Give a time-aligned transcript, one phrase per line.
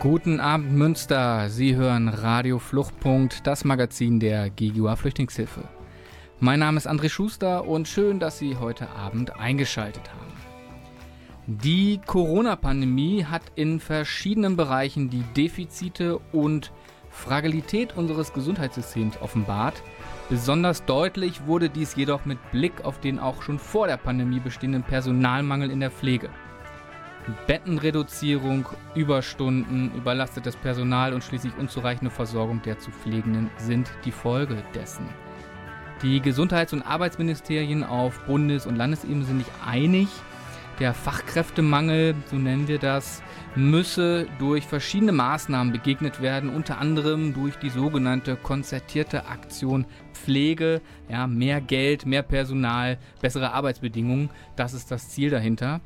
[0.00, 5.68] Guten Abend Münster, Sie hören Radio Fluchtpunkt, das Magazin der GGUA Flüchtlingshilfe.
[6.38, 10.32] Mein Name ist André Schuster und schön, dass Sie heute Abend eingeschaltet haben.
[11.46, 16.72] Die Corona-Pandemie hat in verschiedenen Bereichen die Defizite und
[17.10, 19.82] Fragilität unseres Gesundheitssystems offenbart.
[20.30, 24.82] Besonders deutlich wurde dies jedoch mit Blick auf den auch schon vor der Pandemie bestehenden
[24.82, 26.30] Personalmangel in der Pflege.
[27.46, 35.08] Bettenreduzierung, Überstunden, überlastetes Personal und schließlich unzureichende Versorgung der zu Pflegenden sind die Folge dessen.
[36.02, 40.08] Die Gesundheits- und Arbeitsministerien auf Bundes- und Landesebene sind nicht einig.
[40.78, 43.22] Der Fachkräftemangel, so nennen wir das,
[43.54, 49.84] müsse durch verschiedene Maßnahmen begegnet werden, unter anderem durch die sogenannte konzertierte Aktion
[50.14, 54.30] Pflege, ja, mehr Geld, mehr Personal, bessere Arbeitsbedingungen.
[54.56, 55.82] Das ist das Ziel dahinter.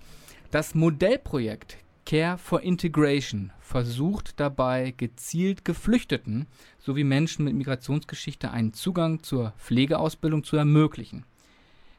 [0.54, 6.46] Das Modellprojekt Care for Integration versucht dabei gezielt Geflüchteten
[6.78, 11.24] sowie Menschen mit Migrationsgeschichte einen Zugang zur Pflegeausbildung zu ermöglichen.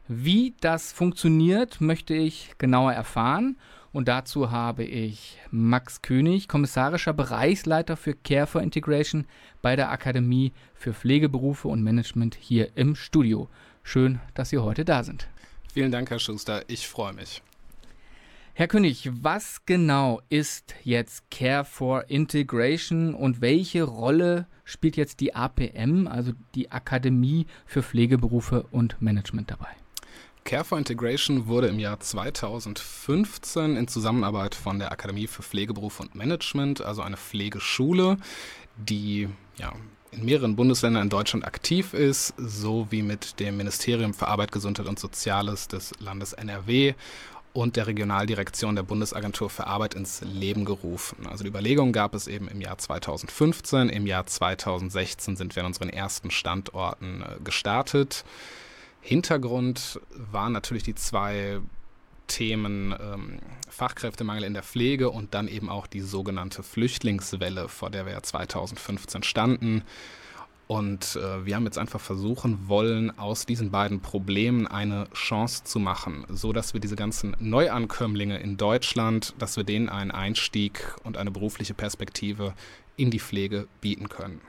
[0.08, 3.58] Wie das funktioniert, möchte ich genauer erfahren
[3.92, 9.26] und dazu habe ich Max König, kommissarischer Bereichsleiter für Care for Integration
[9.61, 13.50] bei der Akademie für Pflegeberufe und Management hier im Studio.
[13.83, 15.28] Schön, dass Sie heute da sind.
[15.73, 16.64] Vielen Dank, Herr Schuster.
[16.70, 17.42] Ich freue mich.
[18.58, 25.36] Herr König, was genau ist jetzt Care for Integration und welche Rolle spielt jetzt die
[25.36, 29.67] APM, also die Akademie für Pflegeberufe und Management dabei?
[30.45, 36.16] Care for Integration wurde im Jahr 2015 in Zusammenarbeit von der Akademie für Pflegeberufe und
[36.16, 38.16] Management, also eine Pflegeschule,
[38.77, 39.27] die
[39.58, 39.73] ja,
[40.11, 44.98] in mehreren Bundesländern in Deutschland aktiv ist, sowie mit dem Ministerium für Arbeit, Gesundheit und
[44.98, 46.93] Soziales des Landes NRW
[47.55, 51.26] und der Regionaldirektion der Bundesagentur für Arbeit ins Leben gerufen.
[51.26, 55.67] Also die Überlegung gab es eben im Jahr 2015, im Jahr 2016 sind wir an
[55.67, 58.26] unseren ersten Standorten äh, gestartet.
[58.99, 60.02] Hintergrund
[60.32, 61.61] waren natürlich die zwei
[62.27, 63.39] Themen ähm,
[63.70, 68.22] Fachkräftemangel in der Pflege und dann eben auch die sogenannte Flüchtlingswelle, vor der wir ja
[68.22, 69.83] 2015 standen.
[70.67, 75.77] Und äh, wir haben jetzt einfach versuchen wollen, aus diesen beiden Problemen eine Chance zu
[75.80, 81.17] machen, so dass wir diese ganzen Neuankömmlinge in Deutschland, dass wir denen einen Einstieg und
[81.17, 82.55] eine berufliche Perspektive
[82.98, 84.42] in die Pflege bieten können.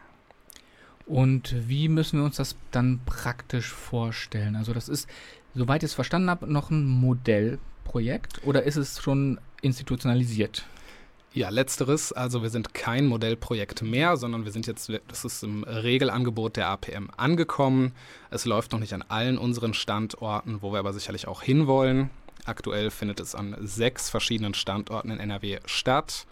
[1.05, 4.57] Und wie müssen wir uns das dann praktisch vorstellen?
[4.57, 5.09] Also das ist,
[5.55, 10.67] soweit ich es verstanden habe, noch ein Modellprojekt oder ist es schon institutionalisiert?
[11.37, 12.15] Ja, letzteres.
[12.15, 16.69] Also wir sind kein Modellprojekt mehr, sondern wir sind jetzt, das ist im Regelangebot der
[16.69, 17.93] APM angekommen.
[18.31, 22.09] Es läuft noch nicht an allen unseren Standorten, wo wir aber sicherlich auch hinwollen.
[22.47, 26.27] Aktuell findet es an sechs verschiedenen Standorten in NRW statt.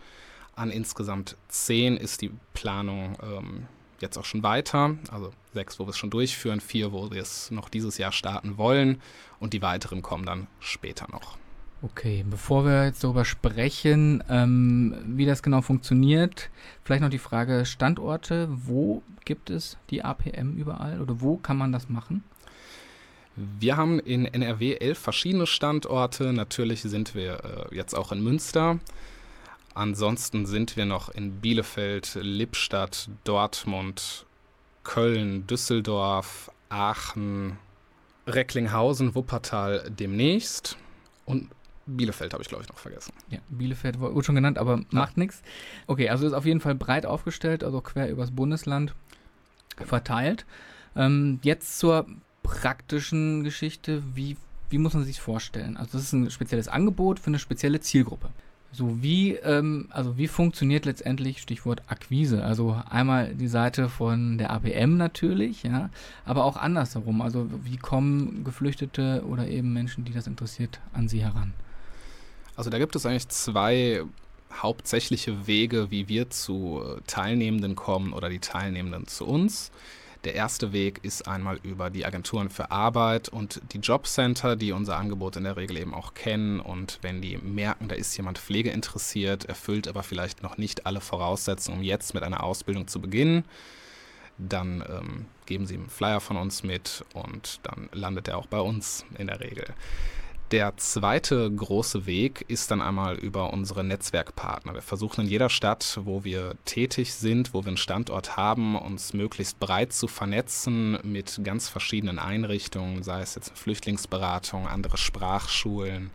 [0.57, 3.67] An insgesamt zehn ist die Planung ähm,
[4.01, 4.97] jetzt auch schon weiter.
[5.11, 8.57] Also sechs, wo wir es schon durchführen, vier, wo wir es noch dieses Jahr starten
[8.57, 9.03] wollen
[9.39, 11.37] und die weiteren kommen dann später noch.
[11.85, 16.49] Okay, bevor wir jetzt darüber sprechen, ähm, wie das genau funktioniert,
[16.83, 18.49] vielleicht noch die Frage Standorte.
[18.51, 22.25] Wo gibt es die APM überall oder wo kann man das machen?
[23.37, 26.33] Wir haben in NRW elf verschiedene Standorte.
[26.33, 28.79] Natürlich sind wir äh, jetzt auch in Münster.
[29.75, 34.25] Ansonsten sind wir noch in Bielefeld, Lippstadt, Dortmund,
[34.85, 37.59] Köln, Düsseldorf, Aachen,
[38.27, 40.79] Recklinghausen, Wuppertal demnächst.
[41.27, 41.51] Und
[41.87, 43.13] Bielefeld habe ich, glaube ich, noch vergessen.
[43.31, 44.85] Ja, Bielefeld wurde schon genannt, aber ja.
[44.91, 45.43] macht nichts.
[45.87, 48.95] Okay, also ist auf jeden Fall breit aufgestellt, also quer übers Bundesland
[49.77, 50.47] verteilt.
[50.97, 52.07] Ähm, jetzt zur
[52.43, 54.03] praktischen Geschichte.
[54.15, 54.37] Wie,
[54.71, 55.77] wie muss man sich vorstellen?
[55.77, 58.31] Also, das ist ein spezielles Angebot für eine spezielle Zielgruppe.
[58.75, 62.45] So wie, ähm, also wie funktioniert letztendlich Stichwort Akquise?
[62.45, 65.91] Also einmal die Seite von der APM natürlich, ja,
[66.25, 67.23] aber auch andersherum.
[67.23, 71.53] Also wie kommen Geflüchtete oder eben Menschen, die das interessiert, an sie heran?
[72.57, 74.05] Also da gibt es eigentlich zwei
[74.53, 79.73] hauptsächliche Wege, wie wir zu äh, Teilnehmenden kommen oder die Teilnehmenden zu uns.
[80.25, 84.97] Der erste Weg ist einmal über die Agenturen für Arbeit und die Jobcenter, die unser
[84.97, 86.61] Angebot in der Regel eben auch kennen.
[86.61, 91.03] Und wenn die merken, da ist jemand Pflege interessiert, erfüllt aber vielleicht noch nicht alle
[91.03, 93.45] Voraussetzungen, um jetzt mit einer Ausbildung zu beginnen,
[94.39, 98.61] dann ähm, geben sie einen Flyer von uns mit und dann landet er auch bei
[98.61, 99.67] uns in der Regel.
[100.51, 104.75] Der zweite große Weg ist dann einmal über unsere Netzwerkpartner.
[104.75, 109.15] Wir versuchen in jeder Stadt, wo wir tätig sind, wo wir einen Standort haben, uns
[109.15, 116.11] möglichst breit zu vernetzen mit ganz verschiedenen Einrichtungen, sei es jetzt Flüchtlingsberatung, andere Sprachschulen,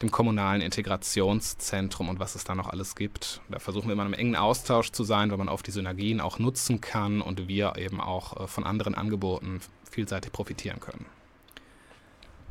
[0.00, 3.42] dem kommunalen Integrationszentrum und was es da noch alles gibt.
[3.50, 6.38] Da versuchen wir immer im engen Austausch zu sein, weil man auf die Synergien auch
[6.38, 9.60] nutzen kann und wir eben auch äh, von anderen Angeboten
[9.90, 11.04] vielseitig profitieren können.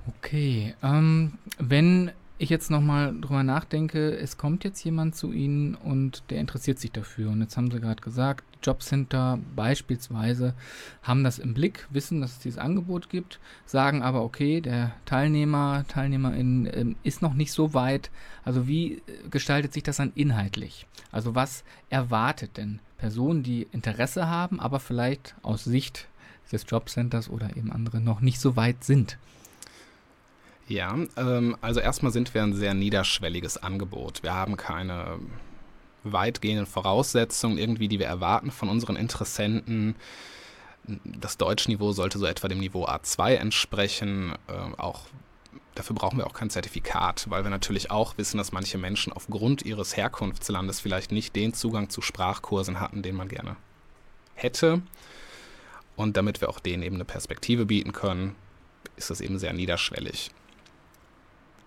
[0.07, 2.12] Okay, ähm, wenn
[2.42, 6.92] ich jetzt nochmal drüber nachdenke, es kommt jetzt jemand zu Ihnen und der interessiert sich
[6.92, 7.31] dafür.
[7.31, 10.54] Und jetzt haben Sie gerade gesagt, Jobcenter beispielsweise
[11.04, 15.84] haben das im Blick, wissen, dass es dieses Angebot gibt, sagen aber, okay, der Teilnehmer,
[15.90, 18.10] Teilnehmerin ähm, ist noch nicht so weit.
[18.46, 20.88] Also wie gestaltet sich das dann inhaltlich?
[21.12, 26.07] Also was erwartet denn Personen, die Interesse haben, aber vielleicht aus Sicht
[26.51, 29.18] des Jobcenters oder eben andere noch nicht so weit sind?
[30.69, 34.21] Ja, ähm, also erstmal sind wir ein sehr niederschwelliges Angebot.
[34.21, 35.19] Wir haben keine
[36.04, 39.95] weitgehenden Voraussetzungen irgendwie, die wir erwarten von unseren Interessenten.
[40.86, 44.36] Das Deutschniveau sollte so etwa dem Niveau A2 entsprechen.
[44.48, 45.07] Äh, auch
[45.74, 49.63] dafür brauchen wir auch kein Zertifikat, weil wir natürlich auch wissen, dass manche Menschen aufgrund
[49.63, 53.56] ihres Herkunftslandes vielleicht nicht den Zugang zu Sprachkursen hatten, den man gerne
[54.36, 54.83] hätte.
[55.95, 58.36] Und damit wir auch denen eben eine Perspektive bieten können,
[58.98, 60.30] ist das eben sehr niederschwellig.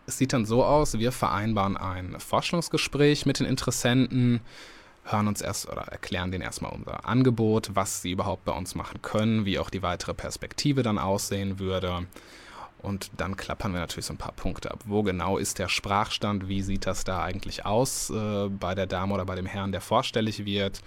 [0.06, 4.40] Es sieht dann so aus, wir vereinbaren ein Forschungsgespräch mit den Interessenten,
[5.04, 9.02] hören uns erst oder erklären denen erstmal unser Angebot, was sie überhaupt bei uns machen
[9.02, 12.06] können, wie auch die weitere Perspektive dann aussehen würde.
[12.82, 14.80] Und dann klappern wir natürlich so ein paar Punkte ab.
[14.86, 16.48] Wo genau ist der Sprachstand?
[16.48, 19.80] Wie sieht das da eigentlich aus äh, bei der Dame oder bei dem Herrn, der
[19.80, 20.82] vorstellig wird?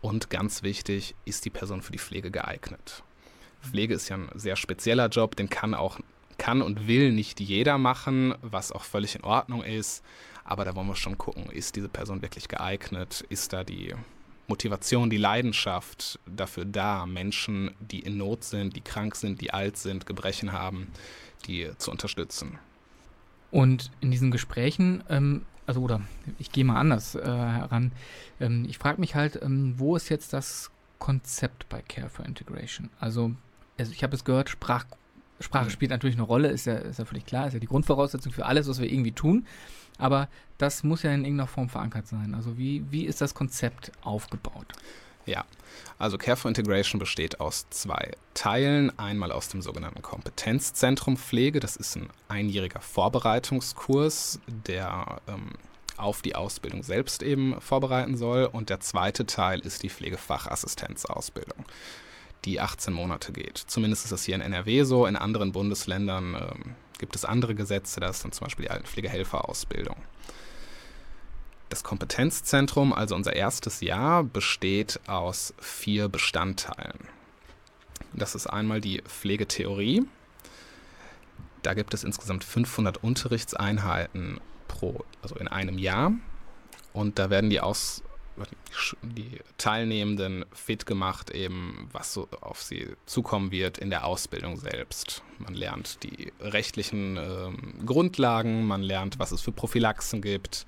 [0.00, 3.02] Und ganz wichtig, ist die Person für die Pflege geeignet?
[3.60, 5.98] Pflege ist ja ein sehr spezieller Job, den kann auch
[6.42, 10.02] kann und will nicht jeder machen, was auch völlig in Ordnung ist.
[10.42, 13.24] Aber da wollen wir schon gucken, ist diese Person wirklich geeignet?
[13.28, 13.94] Ist da die
[14.48, 19.76] Motivation, die Leidenschaft dafür da, Menschen, die in Not sind, die krank sind, die alt
[19.76, 20.88] sind, Gebrechen haben,
[21.46, 22.58] die zu unterstützen?
[23.52, 26.00] Und in diesen Gesprächen, ähm, also oder
[26.40, 27.92] ich gehe mal anders äh, heran,
[28.40, 32.90] ähm, ich frage mich halt, ähm, wo ist jetzt das Konzept bei Care for Integration?
[32.98, 33.30] Also,
[33.78, 34.86] also ich habe es gehört, Sprach
[35.42, 38.32] Sprache spielt natürlich eine Rolle, ist ja, ist ja völlig klar, ist ja die Grundvoraussetzung
[38.32, 39.46] für alles, was wir irgendwie tun.
[39.98, 40.28] Aber
[40.58, 42.34] das muss ja in irgendeiner Form verankert sein.
[42.34, 44.66] Also wie, wie ist das Konzept aufgebaut?
[45.26, 45.44] Ja,
[45.98, 48.96] also Care for Integration besteht aus zwei Teilen.
[48.98, 51.60] Einmal aus dem sogenannten Kompetenzzentrum Pflege.
[51.60, 55.50] Das ist ein einjähriger Vorbereitungskurs, der ähm,
[55.96, 58.46] auf die Ausbildung selbst eben vorbereiten soll.
[58.46, 61.64] Und der zweite Teil ist die Pflegefachassistenzausbildung
[62.44, 63.58] die 18 Monate geht.
[63.58, 65.06] Zumindest ist das hier in NRW so.
[65.06, 69.96] In anderen Bundesländern ähm, gibt es andere Gesetze, da ist dann zum Beispiel die Altenpflegehelferausbildung.
[71.68, 77.08] Das Kompetenzzentrum, also unser erstes Jahr, besteht aus vier Bestandteilen.
[78.12, 80.04] Das ist einmal die Pflegetheorie.
[81.62, 86.12] Da gibt es insgesamt 500 Unterrichtseinheiten pro, also in einem Jahr.
[86.92, 88.02] Und da werden die aus,
[89.02, 95.22] die Teilnehmenden fit gemacht, eben was so auf sie zukommen wird in der Ausbildung selbst.
[95.38, 100.66] Man lernt die rechtlichen ähm, Grundlagen, man lernt, was es für Prophylaxen gibt,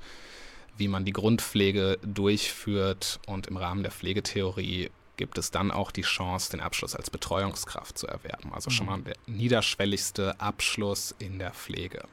[0.76, 6.02] wie man die Grundpflege durchführt und im Rahmen der Pflegetheorie gibt es dann auch die
[6.02, 8.52] Chance, den Abschluss als Betreuungskraft zu erwerben.
[8.52, 8.92] Also schon mhm.
[8.92, 12.04] mal der niederschwelligste Abschluss in der Pflege.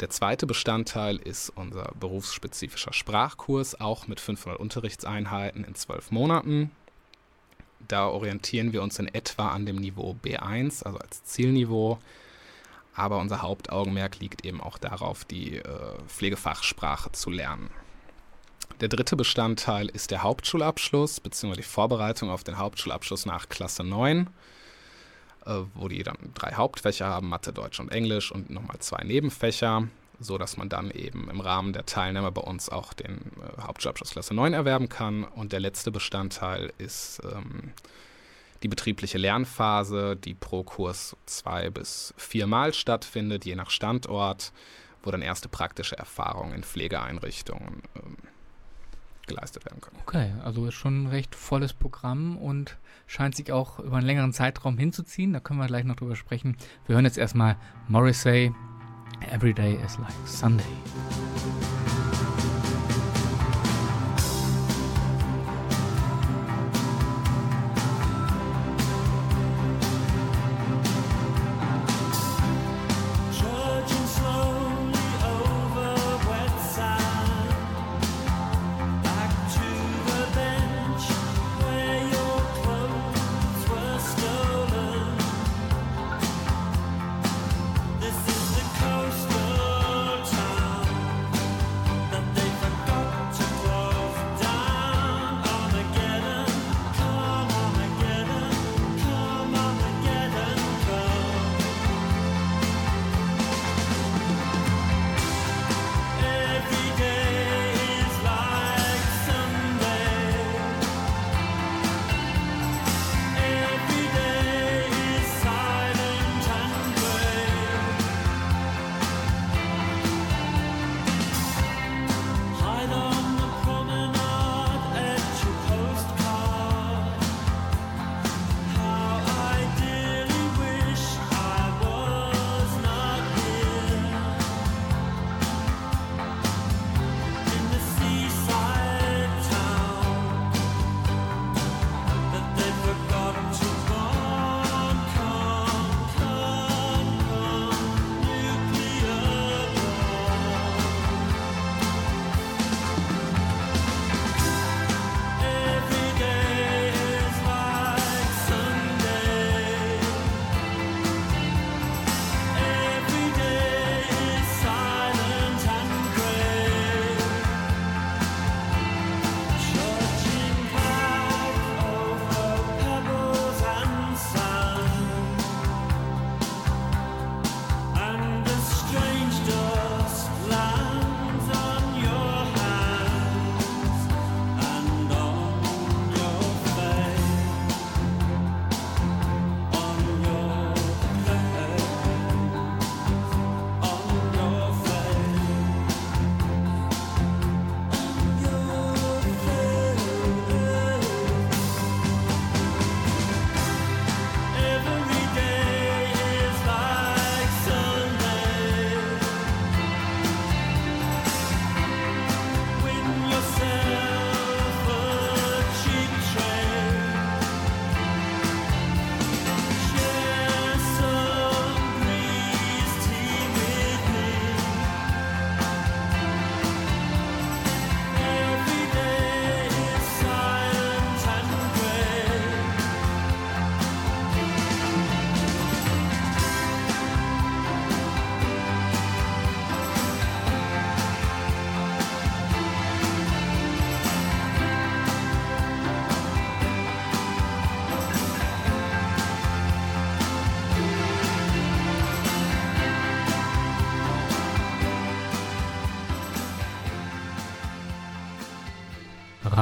[0.00, 6.70] Der zweite Bestandteil ist unser berufsspezifischer Sprachkurs, auch mit 500 Unterrichtseinheiten in zwölf Monaten.
[7.86, 11.98] Da orientieren wir uns in etwa an dem Niveau B1, also als Zielniveau.
[12.94, 15.64] Aber unser Hauptaugenmerk liegt eben auch darauf, die äh,
[16.06, 17.70] Pflegefachsprache zu lernen.
[18.80, 21.56] Der dritte Bestandteil ist der Hauptschulabschluss bzw.
[21.56, 24.28] die Vorbereitung auf den Hauptschulabschluss nach Klasse 9.
[25.50, 29.88] Äh, wo die dann drei Hauptfächer haben, Mathe, Deutsch und Englisch und nochmal zwei Nebenfächer,
[30.20, 34.12] so dass man dann eben im Rahmen der Teilnehmer bei uns auch den äh, Hauptschulabschluss
[34.12, 35.24] Klasse 9 erwerben kann.
[35.24, 37.72] Und der letzte Bestandteil ist ähm,
[38.62, 44.52] die betriebliche Lernphase, die pro Kurs zwei bis viermal stattfindet, je nach Standort,
[45.02, 48.16] wo dann erste praktische Erfahrungen in Pflegeeinrichtungen ähm,
[49.30, 49.96] geleistet werden können.
[50.02, 54.32] Okay, also ist schon ein recht volles Programm und scheint sich auch über einen längeren
[54.32, 55.32] Zeitraum hinzuziehen.
[55.32, 56.56] Da können wir gleich noch drüber sprechen.
[56.86, 57.56] Wir hören jetzt erstmal
[57.88, 58.52] Morrissey,
[59.32, 60.64] Every Day is Like Sunday.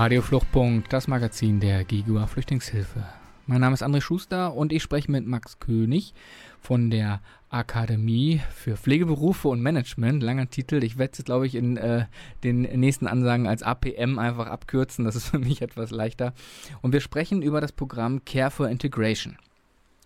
[0.01, 3.05] Radio Fluchtpunkt, das Magazin der GIGUA Flüchtlingshilfe.
[3.47, 6.15] Mein Name ist André Schuster und ich spreche mit Max König
[6.61, 10.23] von der Akademie für Pflegeberufe und Management.
[10.23, 10.85] Langer Titel.
[10.85, 12.07] Ich werde es, glaube ich, in äh,
[12.45, 15.05] den nächsten Ansagen als APM einfach abkürzen.
[15.05, 16.33] Das ist für mich etwas leichter.
[16.81, 19.37] Und wir sprechen über das Programm Care for Integration.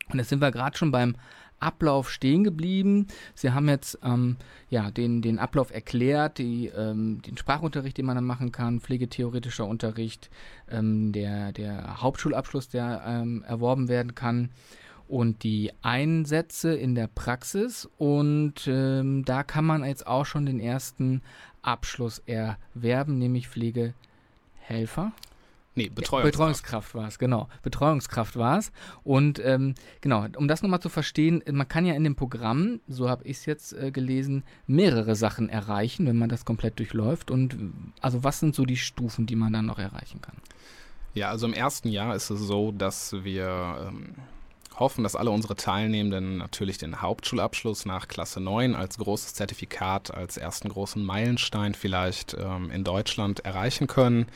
[0.09, 1.17] Und jetzt sind wir gerade schon beim
[1.62, 3.07] Ablauf stehen geblieben.
[3.35, 4.37] Sie haben jetzt ähm,
[4.69, 9.66] ja, den, den Ablauf erklärt, die, ähm, den Sprachunterricht, den man dann machen kann, pflegetheoretischer
[9.66, 10.31] Unterricht,
[10.71, 14.50] ähm, der, der Hauptschulabschluss, der ähm, erworben werden kann
[15.09, 17.88] und die Einsätze in der Praxis.
[17.99, 21.23] Und ähm, da kann man jetzt auch schon den ersten
[21.61, 25.12] Abschluss erwerben, nämlich Pflegehelfer.
[25.75, 26.33] Nee, Betreuungskraft.
[26.33, 27.49] Betreuungskraft war es, genau.
[27.62, 28.73] Betreuungskraft war es.
[29.05, 33.09] Und ähm, genau, um das nochmal zu verstehen, man kann ja in dem Programm, so
[33.09, 37.31] habe ich es jetzt äh, gelesen, mehrere Sachen erreichen, wenn man das komplett durchläuft.
[37.31, 37.57] Und
[38.00, 40.37] also was sind so die Stufen, die man dann noch erreichen kann?
[41.14, 44.14] Ja, also im ersten Jahr ist es so, dass wir ähm,
[44.79, 50.37] hoffen, dass alle unsere Teilnehmenden natürlich den Hauptschulabschluss nach Klasse 9 als großes Zertifikat, als
[50.37, 54.26] ersten großen Meilenstein vielleicht ähm, in Deutschland erreichen können.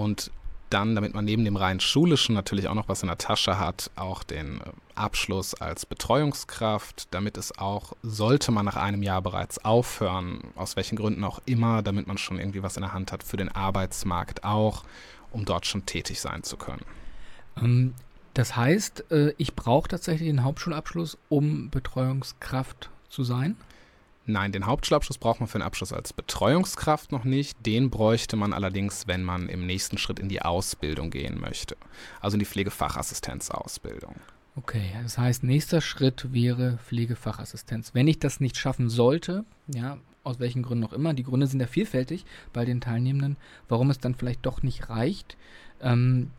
[0.00, 0.30] Und
[0.70, 3.90] dann, damit man neben dem rein schulischen natürlich auch noch was in der Tasche hat,
[3.96, 4.60] auch den
[4.94, 10.96] Abschluss als Betreuungskraft, damit es auch, sollte man nach einem Jahr bereits aufhören, aus welchen
[10.96, 14.44] Gründen auch immer, damit man schon irgendwie was in der Hand hat für den Arbeitsmarkt
[14.44, 14.84] auch,
[15.32, 16.84] um dort schon tätig sein zu können.
[17.60, 17.94] Ähm,
[18.32, 23.56] das heißt, äh, ich brauche tatsächlich den Hauptschulabschluss, um Betreuungskraft zu sein?
[24.26, 27.64] Nein, den Hauptschulabschluss braucht man für den Abschluss als Betreuungskraft noch nicht.
[27.66, 31.76] Den bräuchte man allerdings, wenn man im nächsten Schritt in die Ausbildung gehen möchte.
[32.20, 34.16] Also in die Pflegefachassistenzausbildung.
[34.56, 37.94] Okay, das heißt, nächster Schritt wäre Pflegefachassistenz.
[37.94, 41.60] Wenn ich das nicht schaffen sollte, ja, aus welchen Gründen auch immer, die Gründe sind
[41.60, 43.36] ja vielfältig bei den Teilnehmenden,
[43.68, 45.36] warum es dann vielleicht doch nicht reicht.
[45.80, 46.30] Ähm,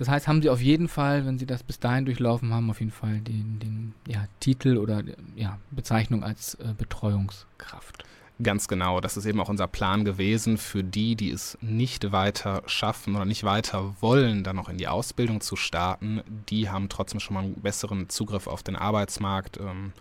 [0.00, 2.80] das heißt, haben Sie auf jeden Fall, wenn Sie das bis dahin durchlaufen haben, auf
[2.80, 5.02] jeden Fall den, den ja, Titel oder
[5.36, 8.02] ja, Bezeichnung als äh, Betreuungskraft.
[8.42, 12.62] Ganz genau, das ist eben auch unser Plan gewesen für die, die es nicht weiter
[12.64, 16.22] schaffen oder nicht weiter wollen, dann noch in die Ausbildung zu starten.
[16.48, 19.92] Die haben trotzdem schon mal einen besseren Zugriff auf den Arbeitsmarkt ähm,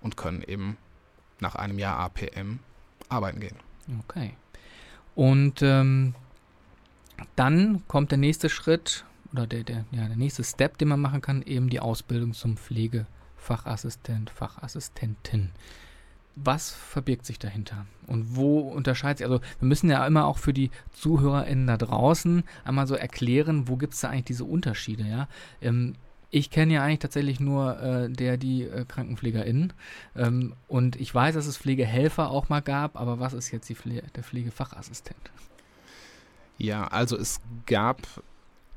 [0.00, 0.76] und können eben
[1.38, 2.58] nach einem Jahr APM
[3.08, 3.56] arbeiten gehen.
[4.00, 4.34] Okay.
[5.14, 6.16] Und ähm,
[7.36, 11.20] dann kommt der nächste Schritt oder der, der, ja, der nächste Step, den man machen
[11.20, 15.50] kann, eben die Ausbildung zum Pflegefachassistent, Fachassistentin.
[16.36, 17.86] Was verbirgt sich dahinter?
[18.06, 22.42] Und wo unterscheidet sich, also wir müssen ja immer auch für die ZuhörerInnen da draußen
[22.64, 25.28] einmal so erklären, wo gibt es da eigentlich diese Unterschiede, ja?
[25.60, 25.94] Ähm,
[26.30, 29.72] ich kenne ja eigentlich tatsächlich nur äh, der, die äh, KrankenpflegerInnen.
[30.16, 34.02] Ähm, und ich weiß, dass es Pflegehelfer auch mal gab, aber was ist jetzt Pfle
[34.16, 35.30] der Pflegefachassistent?
[36.58, 38.06] Ja, also es gab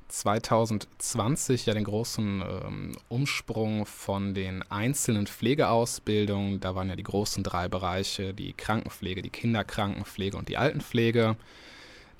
[0.09, 6.59] 2020 ja den großen ähm, Umsprung von den einzelnen Pflegeausbildungen.
[6.59, 11.35] Da waren ja die großen drei Bereiche, die Krankenpflege, die Kinderkrankenpflege und die Altenpflege.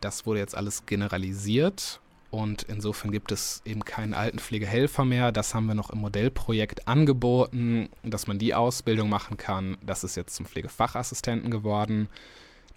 [0.01, 5.31] Das wurde jetzt alles generalisiert und insofern gibt es eben keinen Altenpflegehelfer mehr.
[5.31, 9.77] Das haben wir noch im Modellprojekt angeboten, dass man die Ausbildung machen kann.
[9.81, 12.09] Das ist jetzt zum Pflegefachassistenten geworden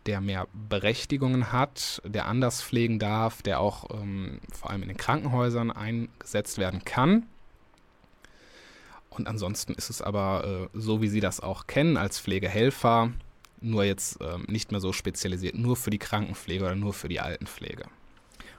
[0.06, 4.96] der mehr Berechtigungen hat, der anders pflegen darf, der auch ähm, vor allem in den
[4.96, 7.26] Krankenhäusern eingesetzt werden kann.
[9.10, 13.10] Und ansonsten ist es aber äh, so, wie Sie das auch kennen als Pflegehelfer,
[13.60, 17.20] nur jetzt ähm, nicht mehr so spezialisiert, nur für die Krankenpflege oder nur für die
[17.20, 17.84] Altenpflege.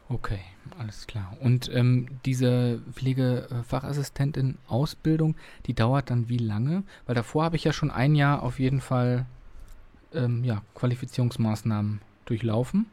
[0.10, 0.40] Okay,
[0.78, 1.38] alles klar.
[1.40, 6.84] Und ähm, diese Pflegefachassistentin-Ausbildung, die dauert dann wie lange?
[7.06, 9.26] Weil davor habe ich ja schon ein Jahr auf jeden Fall
[10.14, 12.86] ähm, ja, Qualifizierungsmaßnahmen durchlaufen.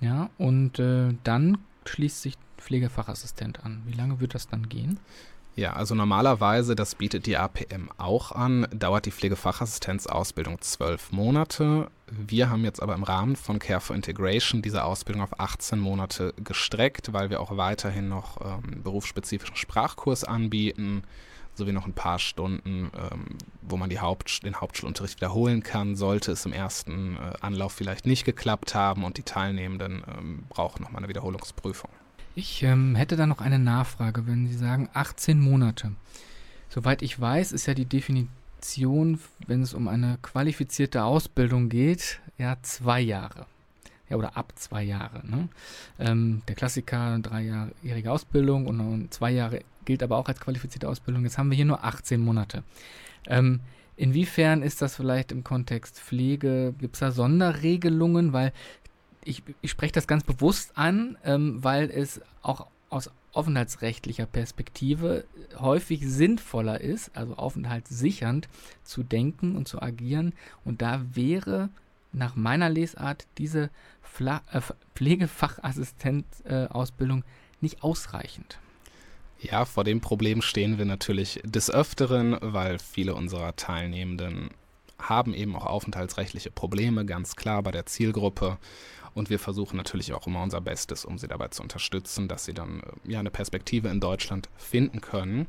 [0.00, 3.82] Ja, und äh, dann schließt sich Pflegefachassistent an.
[3.86, 4.98] Wie lange wird das dann gehen?
[5.54, 11.90] Ja, also normalerweise, das bietet die APM auch an, dauert die Pflegefachassistenzausbildung zwölf Monate.
[12.10, 16.34] Wir haben jetzt aber im Rahmen von Care for Integration diese Ausbildung auf 18 Monate
[16.44, 21.04] gestreckt, weil wir auch weiterhin noch ähm, berufsspezifischen Sprachkurs anbieten
[21.56, 26.44] sowie noch ein paar Stunden, ähm, wo man Haupt, den Hauptschulunterricht wiederholen kann, sollte es
[26.46, 31.08] im ersten äh, Anlauf vielleicht nicht geklappt haben und die Teilnehmenden ähm, brauchen nochmal eine
[31.08, 31.90] Wiederholungsprüfung.
[32.34, 35.92] Ich ähm, hätte da noch eine Nachfrage, wenn Sie sagen 18 Monate.
[36.68, 42.56] Soweit ich weiß, ist ja die Definition, wenn es um eine qualifizierte Ausbildung geht, ja
[42.62, 43.46] zwei Jahre.
[44.08, 45.26] Ja, oder ab zwei Jahre.
[45.26, 45.48] Ne?
[45.98, 51.24] Ähm, der Klassiker, dreijährige Ausbildung und zwei Jahre gilt aber auch als qualifizierte Ausbildung.
[51.24, 52.62] Jetzt haben wir hier nur 18 Monate.
[53.26, 53.60] Ähm,
[53.96, 56.74] inwiefern ist das vielleicht im Kontext Pflege?
[56.78, 58.34] Gibt es da Sonderregelungen?
[58.34, 58.52] Weil
[59.24, 65.24] ich, ich spreche das ganz bewusst an, ähm, weil es auch aus aufenthaltsrechtlicher Perspektive
[65.58, 68.48] häufig sinnvoller ist, also aufenthaltssichernd
[68.82, 70.32] zu denken und zu agieren.
[70.64, 71.68] Und da wäre
[72.12, 73.68] nach meiner Lesart diese
[74.18, 74.40] äh,
[74.94, 77.24] Pflegefachassistent-Ausbildung äh,
[77.60, 78.58] nicht ausreichend.
[79.38, 84.50] Ja, vor dem Problem stehen wir natürlich des Öfteren, weil viele unserer Teilnehmenden
[84.98, 88.56] haben eben auch aufenthaltsrechtliche Probleme, ganz klar bei der Zielgruppe.
[89.14, 92.54] Und wir versuchen natürlich auch immer unser Bestes, um sie dabei zu unterstützen, dass sie
[92.54, 95.46] dann äh, ja eine Perspektive in Deutschland finden können.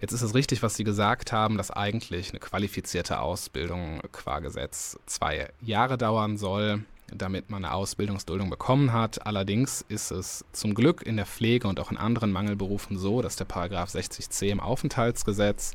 [0.00, 4.98] Jetzt ist es richtig, was Sie gesagt haben, dass eigentlich eine qualifizierte Ausbildung qua Gesetz
[5.06, 9.26] zwei Jahre dauern soll damit man eine Ausbildungsduldung bekommen hat.
[9.26, 13.36] Allerdings ist es zum Glück in der Pflege und auch in anderen Mangelberufen so, dass
[13.36, 15.74] der Paragraph 60c im Aufenthaltsgesetz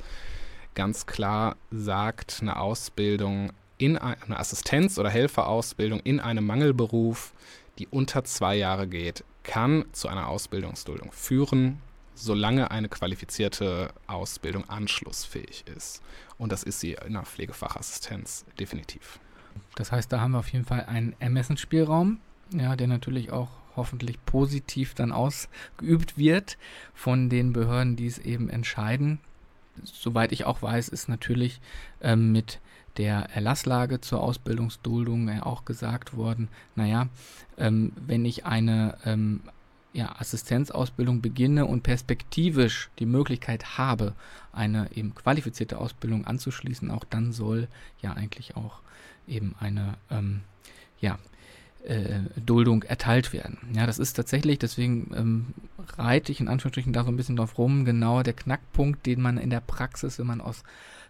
[0.75, 7.33] ganz klar sagt, eine Ausbildung in eine Assistenz- oder Helferausbildung in einem Mangelberuf,
[7.79, 11.81] die unter zwei Jahre geht, kann zu einer Ausbildungsduldung führen,
[12.13, 16.01] solange eine qualifizierte Ausbildung anschlussfähig ist.
[16.37, 19.19] Und das ist sie in der Pflegefachassistenz definitiv.
[19.75, 22.19] Das heißt, da haben wir auf jeden Fall einen Ermessensspielraum,
[22.53, 26.57] ja, der natürlich auch hoffentlich positiv dann ausgeübt wird
[26.93, 29.19] von den Behörden, die es eben entscheiden.
[29.83, 31.61] Soweit ich auch weiß, ist natürlich
[32.01, 32.59] ähm, mit
[32.97, 37.07] der Erlasslage zur Ausbildungsduldung auch gesagt worden, naja,
[37.57, 39.41] ähm, wenn ich eine ähm,
[39.93, 44.13] ja, Assistenzausbildung beginne und perspektivisch die Möglichkeit habe,
[44.53, 47.67] eine eben qualifizierte Ausbildung anzuschließen, auch dann soll
[48.01, 48.79] ja eigentlich auch
[49.27, 50.41] eben eine ähm,
[50.99, 51.17] ja,
[51.83, 53.57] äh, Duldung erteilt werden.
[53.73, 55.53] Ja, das ist tatsächlich, deswegen ähm,
[55.97, 59.37] reite ich in Anführungsstrichen da so ein bisschen drauf rum, genau der Knackpunkt, den man
[59.37, 60.63] in der Praxis, wenn man aus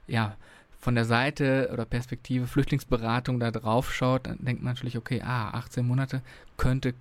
[0.07, 0.35] ja,
[0.79, 5.51] von der Seite oder Perspektive Flüchtlingsberatung da drauf schaut, dann denkt man natürlich, okay, ah,
[5.51, 6.21] 18 Monate
[6.57, 6.93] könnte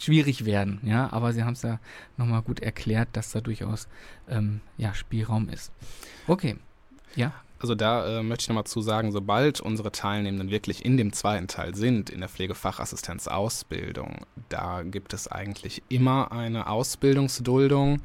[0.00, 1.80] schwierig werden, ja, aber sie haben es ja
[2.16, 3.88] nochmal gut erklärt, dass da durchaus
[4.28, 5.72] ähm, ja, Spielraum ist.
[6.26, 6.56] Okay,
[7.14, 7.32] ja.
[7.66, 11.48] Also da äh, möchte ich nochmal zu sagen, sobald unsere Teilnehmenden wirklich in dem zweiten
[11.48, 18.02] Teil sind, in der Pflegefachassistenzausbildung, da gibt es eigentlich immer eine Ausbildungsduldung.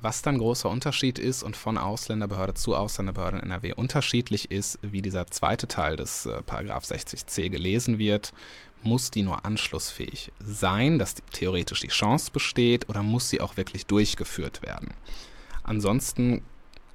[0.00, 5.02] Was dann großer Unterschied ist und von Ausländerbehörde zu Ausländerbehörde in NRW unterschiedlich ist, wie
[5.02, 8.32] dieser zweite Teil des äh, Paragraph 60c gelesen wird,
[8.82, 13.58] muss die nur anschlussfähig sein, dass die, theoretisch die Chance besteht oder muss sie auch
[13.58, 14.94] wirklich durchgeführt werden.
[15.64, 16.42] Ansonsten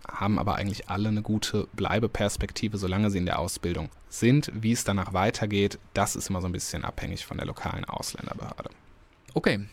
[0.07, 4.51] haben aber eigentlich alle eine gute Bleibeperspektive, solange sie in der Ausbildung sind.
[4.53, 8.69] Wie es danach weitergeht, das ist immer so ein bisschen abhängig von der lokalen Ausländerbehörde.
[9.33, 9.67] Okay,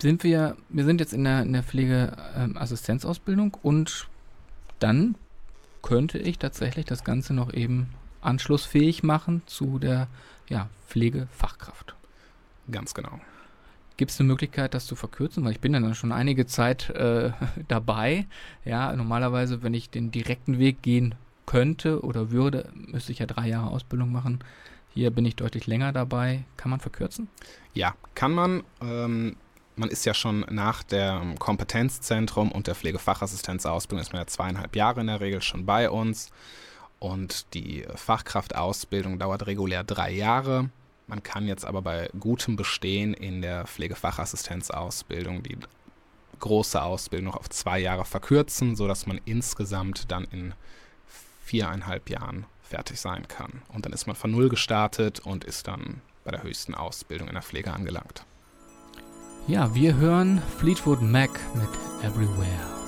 [0.00, 4.08] sind wir, wir sind jetzt in der, in der Pflegeassistenzausbildung ähm, und
[4.78, 5.16] dann
[5.82, 7.88] könnte ich tatsächlich das Ganze noch eben
[8.20, 10.08] anschlussfähig machen zu der
[10.48, 11.94] ja, Pflegefachkraft.
[12.70, 13.20] Ganz genau.
[13.96, 15.44] Gibt es eine Möglichkeit, das zu verkürzen?
[15.44, 17.32] Weil ich bin dann schon einige Zeit äh,
[17.68, 18.26] dabei.
[18.64, 21.14] Ja, normalerweise, wenn ich den direkten Weg gehen
[21.46, 24.40] könnte oder würde, müsste ich ja drei Jahre Ausbildung machen.
[24.94, 26.44] Hier bin ich deutlich länger dabei.
[26.56, 27.28] Kann man verkürzen?
[27.74, 28.62] Ja, kann man.
[28.80, 29.36] Ähm,
[29.76, 35.00] man ist ja schon nach dem Kompetenzzentrum und der Pflegefachassistenzausbildung ist man ja zweieinhalb Jahre
[35.00, 36.30] in der Regel schon bei uns.
[36.98, 40.70] Und die Fachkraftausbildung dauert regulär drei Jahre.
[41.06, 45.58] Man kann jetzt aber bei gutem Bestehen in der Pflegefachassistenzausbildung die
[46.38, 50.54] große Ausbildung noch auf zwei Jahre verkürzen, sodass man insgesamt dann in
[51.44, 53.62] viereinhalb Jahren fertig sein kann.
[53.68, 57.34] Und dann ist man von Null gestartet und ist dann bei der höchsten Ausbildung in
[57.34, 58.24] der Pflege angelangt.
[59.48, 61.68] Ja, wir hören Fleetwood Mac mit
[62.04, 62.81] Everywhere.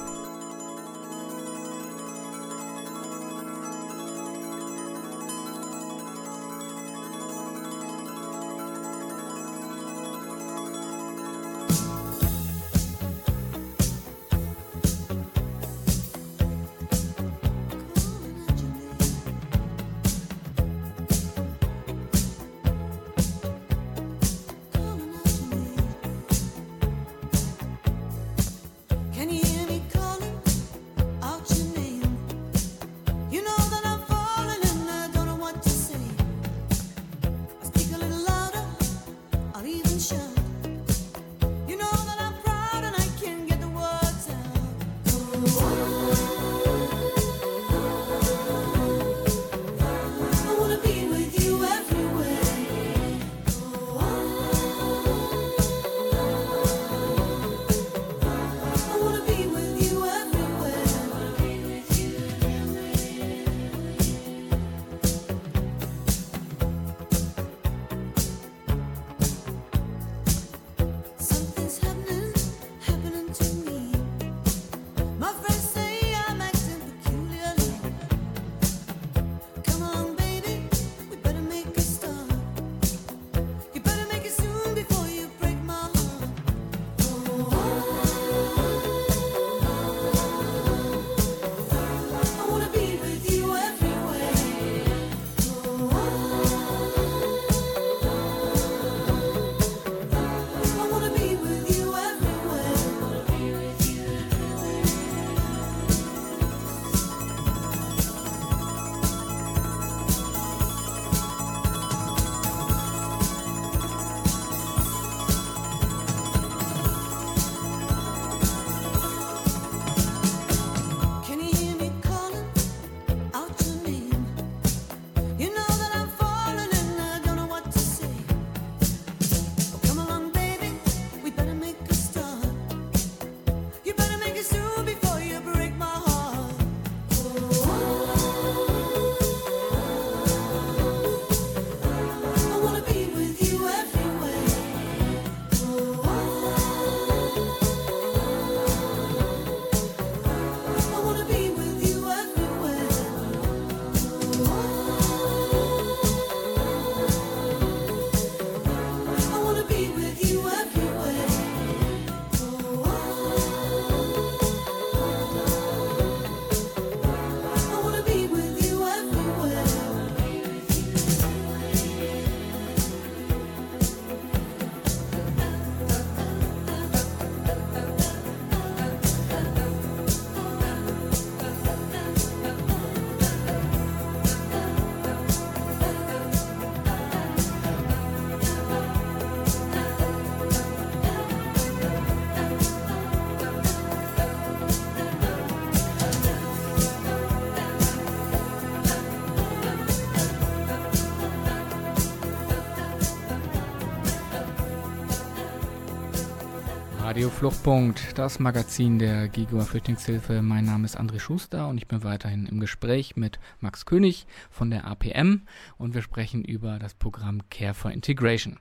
[207.05, 210.41] Radio Fluchtpunkt, das Magazin der Gigua Flüchtlingshilfe.
[210.41, 214.71] Mein Name ist André Schuster und ich bin weiterhin im Gespräch mit Max König von
[214.71, 215.43] der APM
[215.77, 218.59] und wir sprechen über das Programm Care for Integration.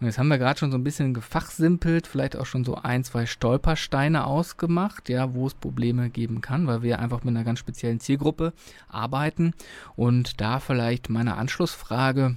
[0.00, 3.04] Und jetzt haben wir gerade schon so ein bisschen gefachsimpelt, vielleicht auch schon so ein,
[3.04, 7.58] zwei Stolpersteine ausgemacht, ja, wo es Probleme geben kann, weil wir einfach mit einer ganz
[7.58, 8.54] speziellen Zielgruppe
[8.88, 9.52] arbeiten.
[9.96, 12.36] Und da vielleicht meine Anschlussfrage,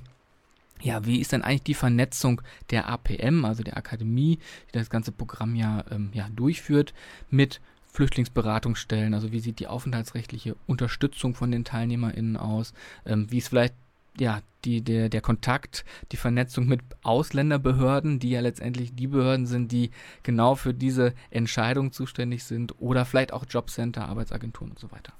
[0.85, 4.37] ja, wie ist denn eigentlich die Vernetzung der APM, also der Akademie,
[4.69, 6.93] die das ganze Programm ja, ähm, ja durchführt,
[7.31, 7.59] mit
[7.91, 9.15] Flüchtlingsberatungsstellen?
[9.15, 12.73] Also wie sieht die aufenthaltsrechtliche Unterstützung von den TeilnehmerInnen aus?
[13.03, 13.73] Ähm, wie ist vielleicht
[14.19, 19.71] ja, die, der, der Kontakt, die Vernetzung mit Ausländerbehörden, die ja letztendlich die Behörden sind,
[19.71, 19.89] die
[20.21, 25.13] genau für diese Entscheidung zuständig sind oder vielleicht auch Jobcenter, Arbeitsagenturen und so weiter.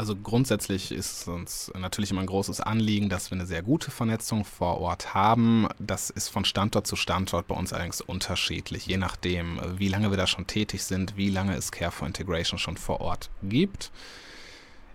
[0.00, 3.90] Also grundsätzlich ist es uns natürlich immer ein großes Anliegen, dass wir eine sehr gute
[3.90, 5.68] Vernetzung vor Ort haben.
[5.78, 10.16] Das ist von Standort zu Standort bei uns allerdings unterschiedlich, je nachdem, wie lange wir
[10.16, 13.92] da schon tätig sind, wie lange es Care for Integration schon vor Ort gibt.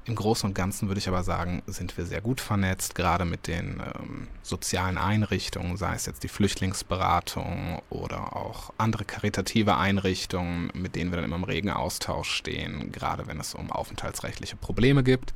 [0.08, 3.48] Im Großen und Ganzen würde ich aber sagen, sind wir sehr gut vernetzt, gerade mit
[3.48, 10.96] den ähm, sozialen Einrichtungen, sei es jetzt die Flüchtlingsberatung oder auch andere karitative Einrichtungen, mit
[10.96, 15.34] denen wir dann immer im regen Austausch stehen, gerade wenn es um aufenthaltsrechtliche Probleme gibt.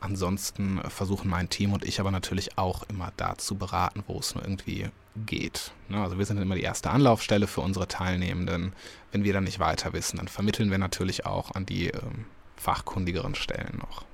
[0.00, 4.34] Ansonsten versuchen mein Team und ich aber natürlich auch immer da zu beraten, wo es
[4.34, 4.88] nur irgendwie
[5.26, 5.72] geht.
[5.90, 8.72] Ne, also wir sind immer die erste Anlaufstelle für unsere Teilnehmenden.
[9.12, 12.24] Wenn wir dann nicht weiter wissen, dann vermitteln wir natürlich auch an die ähm,
[12.60, 14.04] fachkundigeren Stellen noch.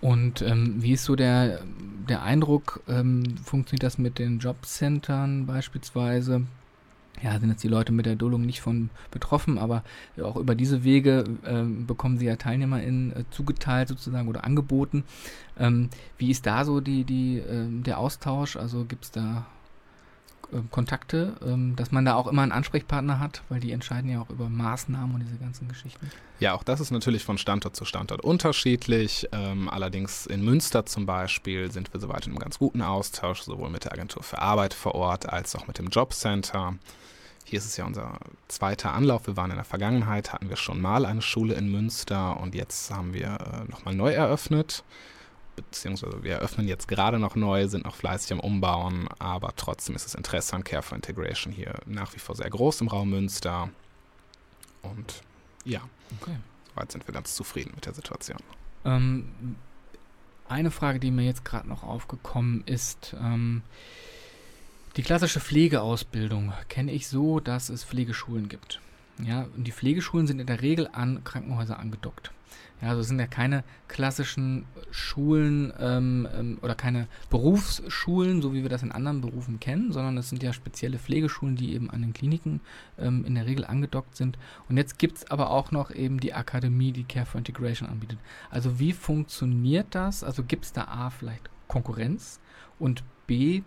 [0.00, 1.60] Und ähm, wie ist so der,
[2.08, 6.42] der Eindruck, ähm, funktioniert das mit den Jobcentern beispielsweise?
[7.22, 9.82] Ja, sind jetzt die Leute mit der Duldung nicht von betroffen, aber
[10.22, 15.04] auch über diese Wege ähm, bekommen sie ja TeilnehmerInnen äh, zugeteilt sozusagen oder angeboten.
[15.58, 18.56] Ähm, wie ist da so die, die, äh, der Austausch?
[18.56, 19.55] Also gibt es da äh,
[20.70, 24.30] Kontakte, ähm, dass man da auch immer einen Ansprechpartner hat, weil die entscheiden ja auch
[24.30, 26.10] über Maßnahmen und diese ganzen Geschichten.
[26.38, 29.28] Ja, auch das ist natürlich von Standort zu Standort unterschiedlich.
[29.32, 33.70] Ähm, allerdings in Münster zum Beispiel sind wir soweit in einem ganz guten Austausch, sowohl
[33.70, 36.74] mit der Agentur für Arbeit vor Ort als auch mit dem Jobcenter.
[37.44, 39.26] Hier ist es ja unser zweiter Anlauf.
[39.26, 42.90] Wir waren in der Vergangenheit, hatten wir schon mal eine Schule in Münster und jetzt
[42.90, 44.84] haben wir äh, nochmal neu eröffnet
[45.56, 50.04] beziehungsweise wir eröffnen jetzt gerade noch neu, sind noch fleißig am Umbauen, aber trotzdem ist
[50.04, 53.70] das Interesse an Care for Integration hier nach wie vor sehr groß im Raum Münster.
[54.82, 55.22] Und
[55.64, 55.80] ja,
[56.20, 56.36] okay.
[56.70, 58.38] soweit sind wir ganz zufrieden mit der Situation.
[58.84, 59.56] Ähm,
[60.48, 63.62] eine Frage, die mir jetzt gerade noch aufgekommen ist, ähm,
[64.96, 68.80] die klassische Pflegeausbildung kenne ich so, dass es Pflegeschulen gibt.
[69.22, 72.30] Ja, und die Pflegeschulen sind in der Regel an Krankenhäuser angedockt.
[72.82, 78.62] Ja, also es sind ja keine klassischen Schulen ähm, ähm, oder keine Berufsschulen, so wie
[78.62, 82.02] wir das in anderen Berufen kennen, sondern es sind ja spezielle Pflegeschulen, die eben an
[82.02, 82.60] den Kliniken
[82.98, 84.38] ähm, in der Regel angedockt sind.
[84.68, 88.18] Und jetzt gibt es aber auch noch eben die Akademie, die Care for Integration anbietet.
[88.50, 90.22] Also wie funktioniert das?
[90.22, 92.40] Also gibt es da A vielleicht Konkurrenz
[92.78, 93.62] und B,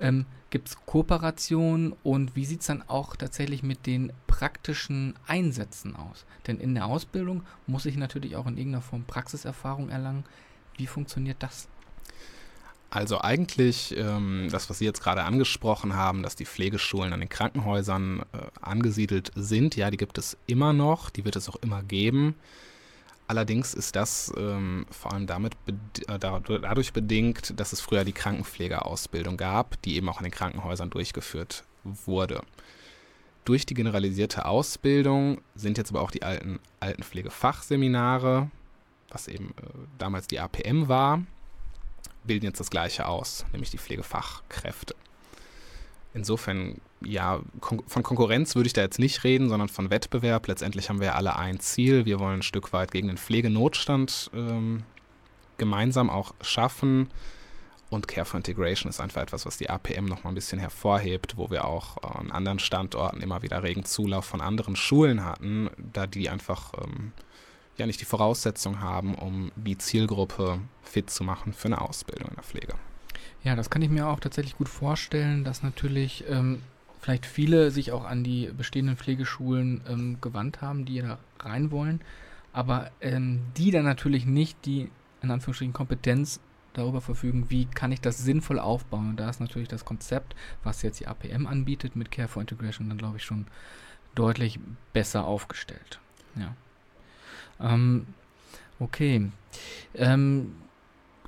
[0.00, 5.94] ähm, Gibt es Kooperationen und wie sieht es dann auch tatsächlich mit den praktischen Einsätzen
[5.94, 6.24] aus?
[6.46, 10.24] Denn in der Ausbildung muss ich natürlich auch in irgendeiner Form Praxiserfahrung erlangen.
[10.76, 11.68] Wie funktioniert das?
[12.90, 17.28] Also eigentlich ähm, das, was Sie jetzt gerade angesprochen haben, dass die Pflegeschulen an den
[17.28, 21.82] Krankenhäusern äh, angesiedelt sind, ja, die gibt es immer noch, die wird es auch immer
[21.82, 22.34] geben.
[23.28, 25.52] Allerdings ist das ähm, vor allem damit
[26.08, 30.88] äh, dadurch bedingt, dass es früher die Krankenpflegeausbildung gab, die eben auch in den Krankenhäusern
[30.88, 32.40] durchgeführt wurde.
[33.44, 38.50] Durch die generalisierte Ausbildung sind jetzt aber auch die alten Altenpflegefachseminare,
[39.10, 39.66] was eben äh,
[39.98, 41.22] damals die APM war,
[42.24, 44.94] bilden jetzt das gleiche aus, nämlich die Pflegefachkräfte.
[46.14, 50.46] Insofern, ja, kon von Konkurrenz würde ich da jetzt nicht reden, sondern von Wettbewerb.
[50.48, 52.04] Letztendlich haben wir alle ein Ziel.
[52.04, 54.82] Wir wollen ein Stück weit gegen den Pflegenotstand ähm,
[55.58, 57.08] gemeinsam auch schaffen.
[57.90, 61.38] Und Care for Integration ist einfach etwas, was die APM noch mal ein bisschen hervorhebt,
[61.38, 66.06] wo wir auch an anderen Standorten immer wieder regen Zulauf von anderen Schulen hatten, da
[66.06, 67.12] die einfach ähm,
[67.78, 72.34] ja nicht die Voraussetzung haben, um die Zielgruppe fit zu machen für eine Ausbildung in
[72.34, 72.74] der Pflege.
[73.42, 76.62] Ja, das kann ich mir auch tatsächlich gut vorstellen, dass natürlich ähm,
[77.00, 82.00] vielleicht viele sich auch an die bestehenden Pflegeschulen ähm, gewandt haben, die da rein wollen,
[82.52, 84.90] aber ähm, die dann natürlich nicht die
[85.22, 86.40] in Anführungsstrichen Kompetenz
[86.72, 89.10] darüber verfügen, wie kann ich das sinnvoll aufbauen.
[89.10, 92.88] Und da ist natürlich das Konzept, was jetzt die APM anbietet mit Care for Integration,
[92.88, 93.46] dann glaube ich schon
[94.14, 94.58] deutlich
[94.92, 95.98] besser aufgestellt.
[96.36, 96.54] Ja.
[97.60, 98.06] Ähm,
[98.78, 99.30] okay.
[99.94, 100.54] Ähm,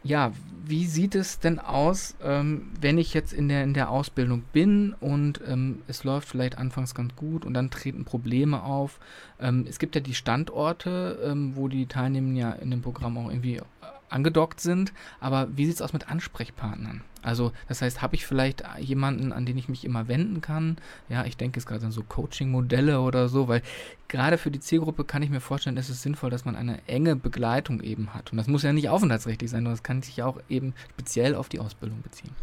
[0.03, 0.33] ja,
[0.65, 4.95] wie sieht es denn aus, ähm, wenn ich jetzt in der, in der Ausbildung bin
[5.01, 8.99] und ähm, es läuft vielleicht anfangs ganz gut und dann treten Probleme auf?
[9.41, 13.31] Ähm, es gibt ja die Standorte, ähm, wo die Teilnehmer ja in dem Programm auch
[13.31, 13.63] irgendwie äh,
[14.11, 17.03] angedockt sind, aber wie sieht es aus mit Ansprechpartnern?
[17.23, 20.79] Also, das heißt, habe ich vielleicht jemanden, an den ich mich immer wenden kann?
[21.09, 23.63] Ja, ich denke es gerade an so Coaching-Modelle oder so, weil
[24.09, 27.17] gerade für die Zielgruppe kann ich mir vorstellen, ist es sinnvoll, dass man eine enge
[27.17, 28.33] Begleitung eben hat.
[28.33, 31.35] Und das muss ja nicht aufenthaltsrechtlich sein, sondern das kann sich ja auch eben speziell
[31.35, 32.35] auf die Ausbildung beziehen.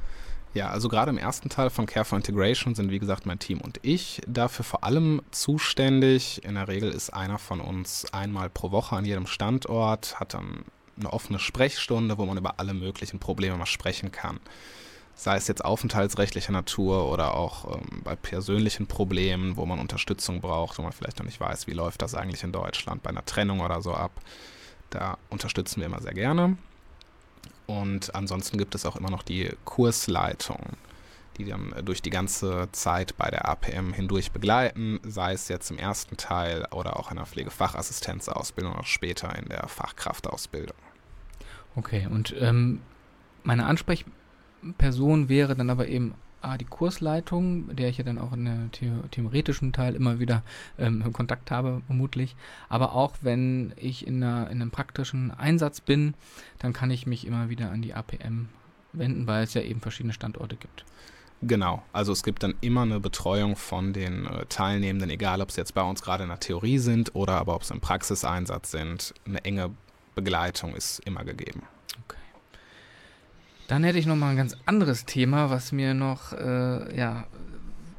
[0.54, 3.62] Ja, also gerade im ersten Teil von Care for Integration sind, wie gesagt, mein Team
[3.62, 6.44] und ich dafür vor allem zuständig.
[6.44, 10.64] In der Regel ist einer von uns einmal pro Woche an jedem Standort, hat dann
[11.00, 14.40] eine offene Sprechstunde, wo man über alle möglichen Probleme mal sprechen kann.
[15.16, 20.78] Sei es jetzt aufenthaltsrechtlicher Natur oder auch ähm, bei persönlichen Problemen, wo man Unterstützung braucht,
[20.78, 23.62] wo man vielleicht noch nicht weiß, wie läuft das eigentlich in Deutschland bei einer Trennung
[23.62, 24.12] oder so ab.
[24.92, 26.58] Da unterstützen wir immer sehr gerne.
[27.66, 30.78] Und ansonsten gibt es auch immer noch die Kursleitung,
[31.38, 35.78] die dann durch die ganze Zeit bei der APM hindurch begleiten, sei es jetzt im
[35.78, 40.78] ersten Teil oder auch in der Pflegefachassistenzausbildung oder später in der Fachkraftausbildung.
[41.78, 42.80] Okay, und ähm,
[43.44, 48.46] meine Ansprechperson wäre dann aber eben ah, die Kursleitung, der ich ja dann auch in
[48.46, 50.42] der The theoretischen Teil immer wieder
[50.80, 52.36] ähm, Kontakt habe, vermutlich.
[52.68, 56.16] Aber auch wenn ich in, einer, in einem praktischen Einsatz bin,
[56.58, 58.50] dann kann ich mich immer wieder an die APM
[58.94, 60.84] wenden, weil es ja eben verschiedene Standorte gibt.
[61.44, 65.62] Genau, also es gibt dann immer eine Betreuung von den äh, Teilnehmenden, egal ob sie
[65.62, 69.14] jetzt bei uns gerade in der Theorie sind oder aber ob sie im Praxiseinsatz sind.
[69.28, 69.70] Eine enge
[70.18, 71.62] Begleitung ist immer gegeben.
[72.04, 72.18] Okay.
[73.68, 77.28] Dann hätte ich noch mal ein ganz anderes Thema, was mir noch äh, ja,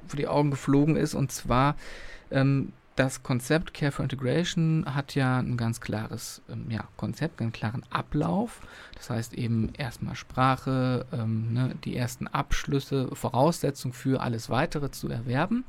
[0.09, 1.15] vor die Augen geflogen ist.
[1.15, 1.77] Und zwar
[2.31, 7.53] ähm, das Konzept Care for Integration hat ja ein ganz klares ähm, ja, Konzept, einen
[7.53, 8.61] klaren Ablauf.
[8.97, 15.09] Das heißt eben erstmal Sprache, ähm, ne, die ersten Abschlüsse, Voraussetzung für alles weitere zu
[15.09, 15.65] erwerben.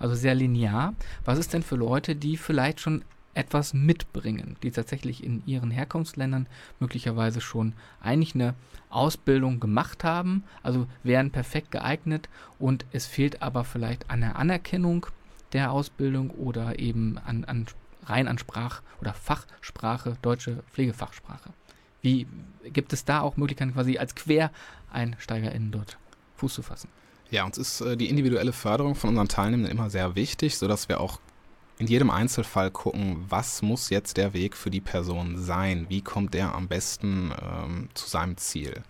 [0.00, 0.94] Also sehr linear.
[1.24, 6.46] Was ist denn für Leute, die vielleicht schon etwas mitbringen, die tatsächlich in ihren Herkunftsländern
[6.80, 8.54] möglicherweise schon eigentlich eine
[8.90, 15.06] Ausbildung gemacht haben, also wären perfekt geeignet und es fehlt aber vielleicht an der Anerkennung
[15.52, 17.66] der Ausbildung oder eben an, an
[18.04, 21.50] rein an Sprach- oder Fachsprache, deutsche Pflegefachsprache.
[22.00, 22.26] Wie
[22.64, 25.98] gibt es da auch Möglichkeiten, quasi als QuereinsteigerInnen dort
[26.36, 26.88] Fuß zu fassen?
[27.30, 31.00] Ja, uns ist äh, die individuelle Förderung von unseren Teilnehmenden immer sehr wichtig, sodass wir
[31.00, 31.20] auch
[31.82, 35.86] in jedem Einzelfall gucken, was muss jetzt der Weg für die Person sein?
[35.88, 38.84] Wie kommt der am besten ähm, zu seinem Ziel?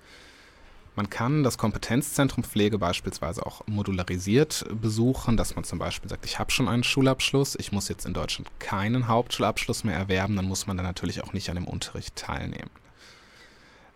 [0.94, 6.38] Man kann das Kompetenzzentrum Pflege beispielsweise auch modularisiert besuchen, dass man zum Beispiel sagt, ich
[6.38, 10.66] habe schon einen Schulabschluss, ich muss jetzt in Deutschland keinen Hauptschulabschluss mehr erwerben, dann muss
[10.66, 12.70] man dann natürlich auch nicht an dem Unterricht teilnehmen.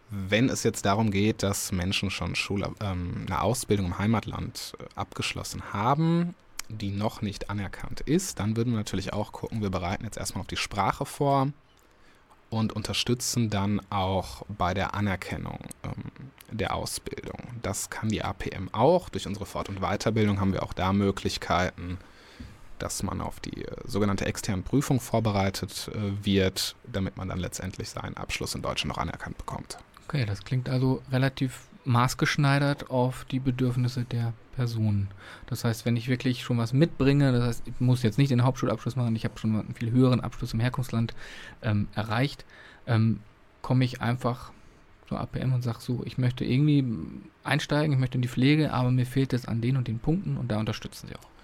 [0.08, 4.84] Wenn es jetzt darum geht, dass Menschen schon Schule, ähm, eine Ausbildung im Heimatland äh,
[4.94, 6.34] abgeschlossen haben
[6.68, 10.40] die noch nicht anerkannt ist, dann würden wir natürlich auch gucken, wir bereiten jetzt erstmal
[10.40, 11.48] auf die Sprache vor
[12.50, 17.40] und unterstützen dann auch bei der Anerkennung ähm, der Ausbildung.
[17.62, 19.08] Das kann die APM auch.
[19.08, 21.98] Durch unsere Fort- und Weiterbildung haben wir auch da Möglichkeiten,
[22.78, 27.88] dass man auf die äh, sogenannte externe Prüfung vorbereitet äh, wird, damit man dann letztendlich
[27.88, 29.78] seinen Abschluss in Deutschland noch anerkannt bekommt.
[30.06, 35.08] Okay, das klingt also relativ maßgeschneidert auf die Bedürfnisse der Personen.
[35.46, 38.44] Das heißt, wenn ich wirklich schon was mitbringe, das heißt, ich muss jetzt nicht den
[38.44, 41.14] Hauptschulabschluss machen, ich habe schon einen viel höheren Abschluss im Herkunftsland
[41.62, 42.44] ähm, erreicht,
[42.86, 43.20] ähm,
[43.62, 44.52] komme ich einfach
[45.08, 46.84] zur APM und sage so, ich möchte irgendwie
[47.44, 50.36] einsteigen, ich möchte in die Pflege, aber mir fehlt es an den und den Punkten
[50.36, 51.35] und da unterstützen sie auch.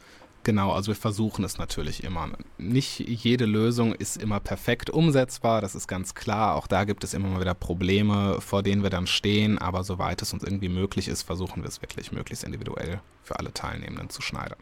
[0.45, 2.31] Genau, also wir versuchen es natürlich immer.
[2.59, 6.57] Nicht jede Lösung ist immer perfekt umsetzbar, das ist ganz klar.
[6.57, 10.21] Auch da gibt es immer mal wieder Probleme, vor denen wir dann stehen, aber soweit
[10.21, 14.21] es uns irgendwie möglich ist, versuchen wir es wirklich möglichst individuell für alle Teilnehmenden zu
[14.21, 14.59] schneidern.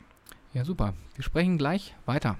[0.53, 0.95] Ja, super.
[1.15, 2.37] Wir sprechen gleich weiter.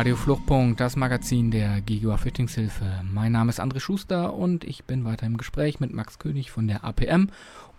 [0.00, 3.02] Radio Fluchtpunkt, das Magazin der Gigua Flüchtlingshilfe.
[3.12, 6.66] Mein Name ist André Schuster und ich bin weiter im Gespräch mit Max König von
[6.66, 7.28] der APM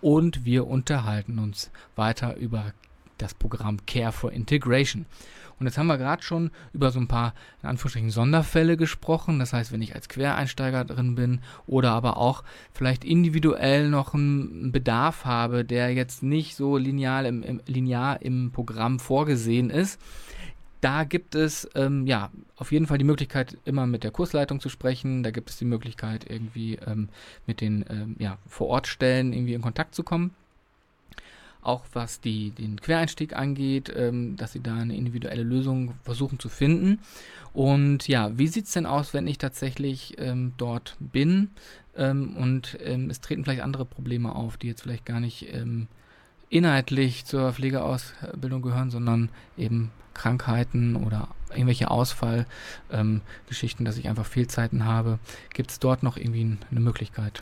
[0.01, 2.73] und wir unterhalten uns weiter über
[3.17, 5.07] das Programm Care for Integration.
[5.59, 9.39] Und jetzt haben wir gerade schon über so ein paar, in Anführungsstrichen, Sonderfälle gesprochen.
[9.39, 14.71] Das heißt, wenn ich als Quereinsteiger drin bin oder aber auch vielleicht individuell noch einen
[14.71, 19.99] Bedarf habe, der jetzt nicht so linear im, im, linear im Programm vorgesehen ist,
[20.81, 24.67] da gibt es ähm, ja auf jeden Fall die Möglichkeit, immer mit der Kursleitung zu
[24.67, 25.23] sprechen.
[25.23, 27.09] Da gibt es die Möglichkeit, irgendwie ähm,
[27.45, 30.31] mit den ähm, ja, Vorortstellen irgendwie in Kontakt zu kommen.
[31.61, 36.49] Auch was die, den Quereinstieg angeht, ähm, dass sie da eine individuelle Lösung versuchen zu
[36.49, 36.99] finden.
[37.53, 41.51] Und ja, wie sieht es denn aus, wenn ich tatsächlich ähm, dort bin
[41.95, 45.53] ähm, und ähm, es treten vielleicht andere Probleme auf, die jetzt vielleicht gar nicht
[46.51, 55.17] inhaltlich zur Pflegeausbildung gehören, sondern eben Krankheiten oder irgendwelche Ausfallgeschichten, dass ich einfach Fehlzeiten habe.
[55.53, 57.41] Gibt es dort noch irgendwie eine Möglichkeit?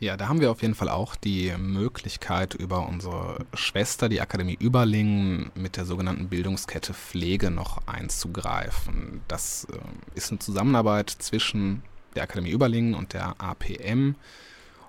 [0.00, 4.56] Ja, da haben wir auf jeden Fall auch die Möglichkeit, über unsere Schwester, die Akademie
[4.58, 9.22] Überlingen, mit der sogenannten Bildungskette Pflege noch einzugreifen.
[9.26, 9.78] Das äh,
[10.14, 11.82] ist eine Zusammenarbeit zwischen
[12.14, 14.14] der Akademie Überlingen und der APM.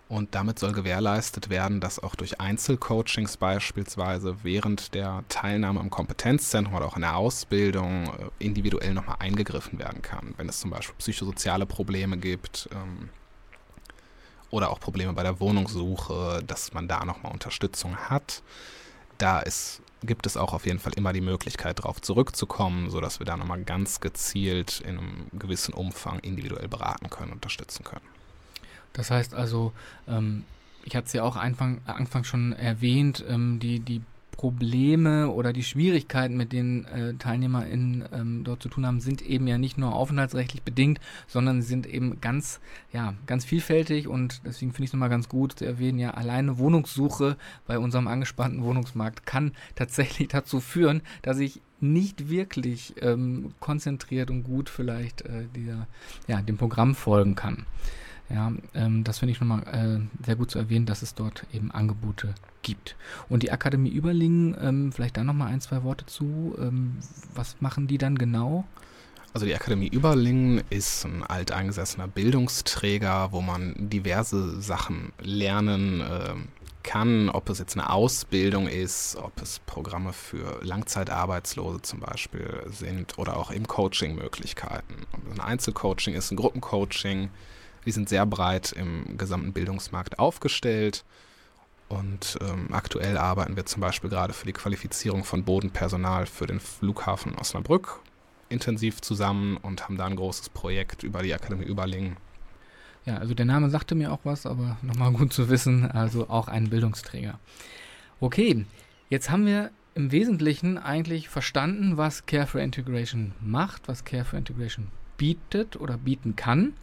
[0.10, 6.76] Und damit soll gewährleistet werden, dass auch durch Einzelcoachings beispielsweise während der Teilnahme im Kompetenzzentrum
[6.76, 10.34] oder auch in der Ausbildung äh, individuell nochmal eingegriffen werden kann.
[10.36, 13.10] Wenn es zum Beispiel psychosoziale Probleme gibt, ähm,
[14.52, 18.42] oder auch Probleme bei der Wohnungssuche, dass man da nochmal Unterstützung hat.
[19.18, 23.26] Da ist, gibt es auch auf jeden Fall immer die Möglichkeit, darauf zurückzukommen, sodass wir
[23.26, 28.19] da nochmal ganz gezielt in einem gewissen Umfang individuell beraten können, unterstützen können.
[28.94, 29.72] Das heißt also,
[30.08, 30.44] ähm,
[30.84, 34.02] ich hatte es ja auch Anfang, äh, Anfang schon erwähnt, ähm, die, die
[34.40, 39.48] Probleme oder die Schwierigkeiten, mit denen äh, TeilnehmerInnen ähm, dort zu tun haben, sind eben
[39.48, 42.62] ja nicht nur aufenthaltsrechtlich bedingt, sondern sie sind eben ganz,
[42.94, 46.58] ja, ganz vielfältig und deswegen finde ich es nochmal ganz gut zu erwähnen, ja, alleine
[46.58, 47.36] Wohnungssuche
[47.68, 54.44] bei unserem angespannten Wohnungsmarkt kann tatsächlich dazu führen, dass ich nicht wirklich ähm, konzentriert und
[54.44, 55.86] gut vielleicht äh, dieser,
[56.30, 57.66] ja, dem Programm folgen kann.
[58.30, 61.72] Ja, ähm, das finde ich nochmal äh, sehr gut zu erwähnen, dass es dort eben
[61.72, 62.96] Angebote gibt.
[63.28, 66.56] Und die Akademie Überlingen, ähm, vielleicht da nochmal ein, zwei Worte zu.
[66.60, 66.98] Ähm,
[67.34, 68.66] was machen die dann genau?
[69.34, 76.34] Also die Akademie Überlingen ist ein alteingesessener Bildungsträger, wo man diverse Sachen lernen äh,
[76.84, 83.18] kann, ob es jetzt eine Ausbildung ist, ob es Programme für Langzeitarbeitslose zum Beispiel sind
[83.18, 85.06] oder auch eben Coaching-Möglichkeiten.
[85.12, 87.30] Ob es ein Einzelcoaching ist, ein Gruppencoaching.
[87.90, 91.06] Die sind sehr breit im gesamten Bildungsmarkt aufgestellt.
[91.88, 96.60] Und ähm, aktuell arbeiten wir zum Beispiel gerade für die Qualifizierung von Bodenpersonal für den
[96.60, 98.00] Flughafen Osnabrück
[98.48, 102.18] intensiv zusammen und haben da ein großes Projekt über die Akademie Überlingen.
[103.06, 106.48] Ja, also der Name sagte mir auch was, aber nochmal gut zu wissen, also auch
[106.48, 107.40] ein Bildungsträger.
[108.20, 108.68] Okay,
[109.10, 114.38] jetzt haben wir im Wesentlichen eigentlich verstanden, was Care for Integration macht, was Care for
[114.38, 116.74] Integration bietet oder bieten kann.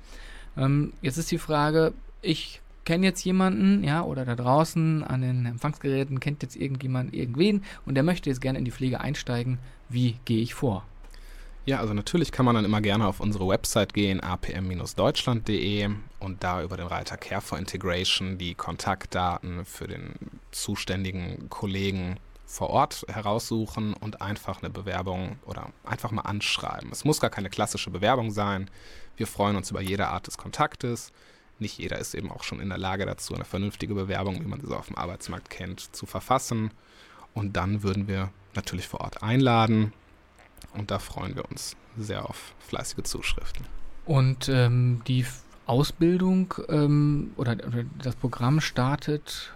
[0.56, 1.92] Ähm, jetzt ist die Frage,
[2.22, 7.62] ich kenne jetzt jemanden, ja, oder da draußen an den Empfangsgeräten kennt jetzt irgendjemand irgendwen
[7.84, 9.58] und der möchte jetzt gerne in die Pflege einsteigen.
[9.88, 10.84] Wie gehe ich vor?
[11.66, 15.90] Ja, also natürlich kann man dann immer gerne auf unsere Website gehen, apm-deutschland.de
[16.20, 20.14] und da über den Reiter Care for Integration die Kontaktdaten für den
[20.52, 26.90] zuständigen Kollegen vor Ort heraussuchen und einfach eine Bewerbung oder einfach mal anschreiben.
[26.92, 28.70] Es muss gar keine klassische Bewerbung sein.
[29.16, 31.12] Wir freuen uns über jede Art des Kontaktes.
[31.58, 34.60] Nicht jeder ist eben auch schon in der Lage dazu, eine vernünftige Bewerbung, wie man
[34.60, 36.70] sie so auf dem Arbeitsmarkt kennt, zu verfassen.
[37.34, 39.92] Und dann würden wir natürlich vor Ort einladen.
[40.74, 43.66] Und da freuen wir uns sehr auf fleißige Zuschriften.
[44.04, 45.24] Und ähm, die
[45.66, 49.52] Ausbildung ähm, oder, oder das Programm startet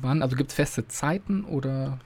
[0.00, 0.22] wann?
[0.22, 1.98] Also gibt es feste Zeiten oder?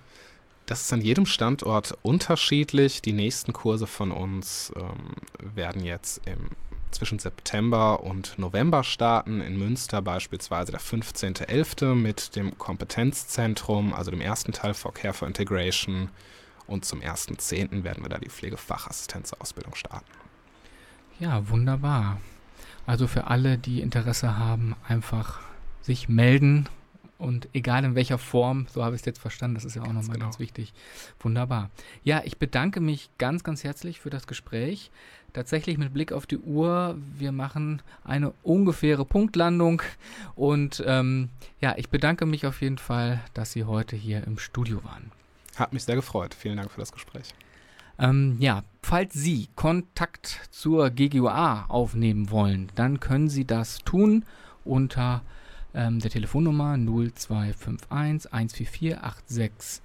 [0.67, 3.01] Das ist an jedem Standort unterschiedlich.
[3.01, 6.51] Die nächsten Kurse von uns ähm, werden jetzt im,
[6.97, 9.41] zwischen September und November starten.
[9.41, 11.95] In Münster beispielsweise der 15.11.
[11.95, 16.09] mit dem Kompetenzzentrum, also dem ersten Teil for Care for Integration.
[16.67, 17.85] Und zum 1.10.
[17.85, 20.11] werden wir da die Pflegefachassistenzausbildung starten.
[21.21, 22.19] Ja, wunderbar.
[22.87, 25.41] Also für alle, die Interesse haben, einfach
[25.83, 26.69] sich melden
[27.19, 29.87] und egal in welcher Form, so habe ich es jetzt verstanden, das ist ja auch
[29.87, 30.27] nochmal genau.
[30.27, 30.75] ganz wichtig.
[31.21, 31.71] Wunderbar.
[32.05, 34.91] Ja, ich bedanke mich ganz, ganz herzlich für das Gespräch.
[35.37, 39.83] Tatsächlich mit Blick auf die Uhr, wir machen eine ungefähre Punktlandung
[40.35, 41.29] und ähm,
[41.61, 45.13] ja, ich bedanke mich auf jeden Fall, dass Sie heute hier im Studio waren.
[45.57, 46.33] Hat mich sehr gefreut.
[46.33, 47.35] Vielen Dank für das Gespräch.
[47.99, 54.25] Ähm, ja, falls Sie Kontakt zur GGUA aufnehmen wollen, dann können Sie das tun
[54.65, 55.21] unter
[55.75, 59.83] ähm, der Telefonnummer 0251 144 860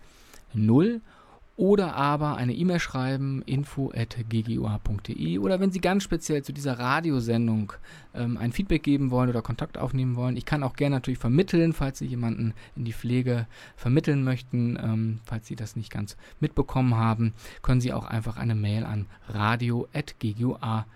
[1.61, 7.73] oder aber eine E-Mail schreiben info.ggua.de oder wenn Sie ganz speziell zu dieser Radiosendung
[8.15, 10.37] ähm, ein Feedback geben wollen oder Kontakt aufnehmen wollen.
[10.37, 13.45] Ich kann auch gerne natürlich vermitteln, falls Sie jemanden in die Pflege
[13.75, 18.55] vermitteln möchten, ähm, falls Sie das nicht ganz mitbekommen haben, können Sie auch einfach eine
[18.55, 20.87] Mail an radio.ggua.de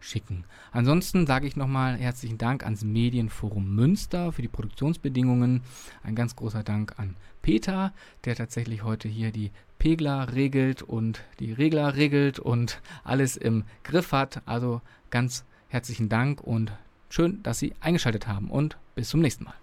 [0.00, 0.44] schicken.
[0.70, 5.60] Ansonsten sage ich nochmal herzlichen Dank ans Medienforum Münster für die Produktionsbedingungen.
[6.02, 7.92] Ein ganz großer Dank an Peter,
[8.24, 9.50] der tatsächlich heute hier die
[9.82, 14.40] Pegler regelt und die Regler regelt und alles im Griff hat.
[14.46, 14.80] Also
[15.10, 16.70] ganz herzlichen Dank und
[17.08, 19.54] schön, dass Sie eingeschaltet haben und bis zum nächsten Mal.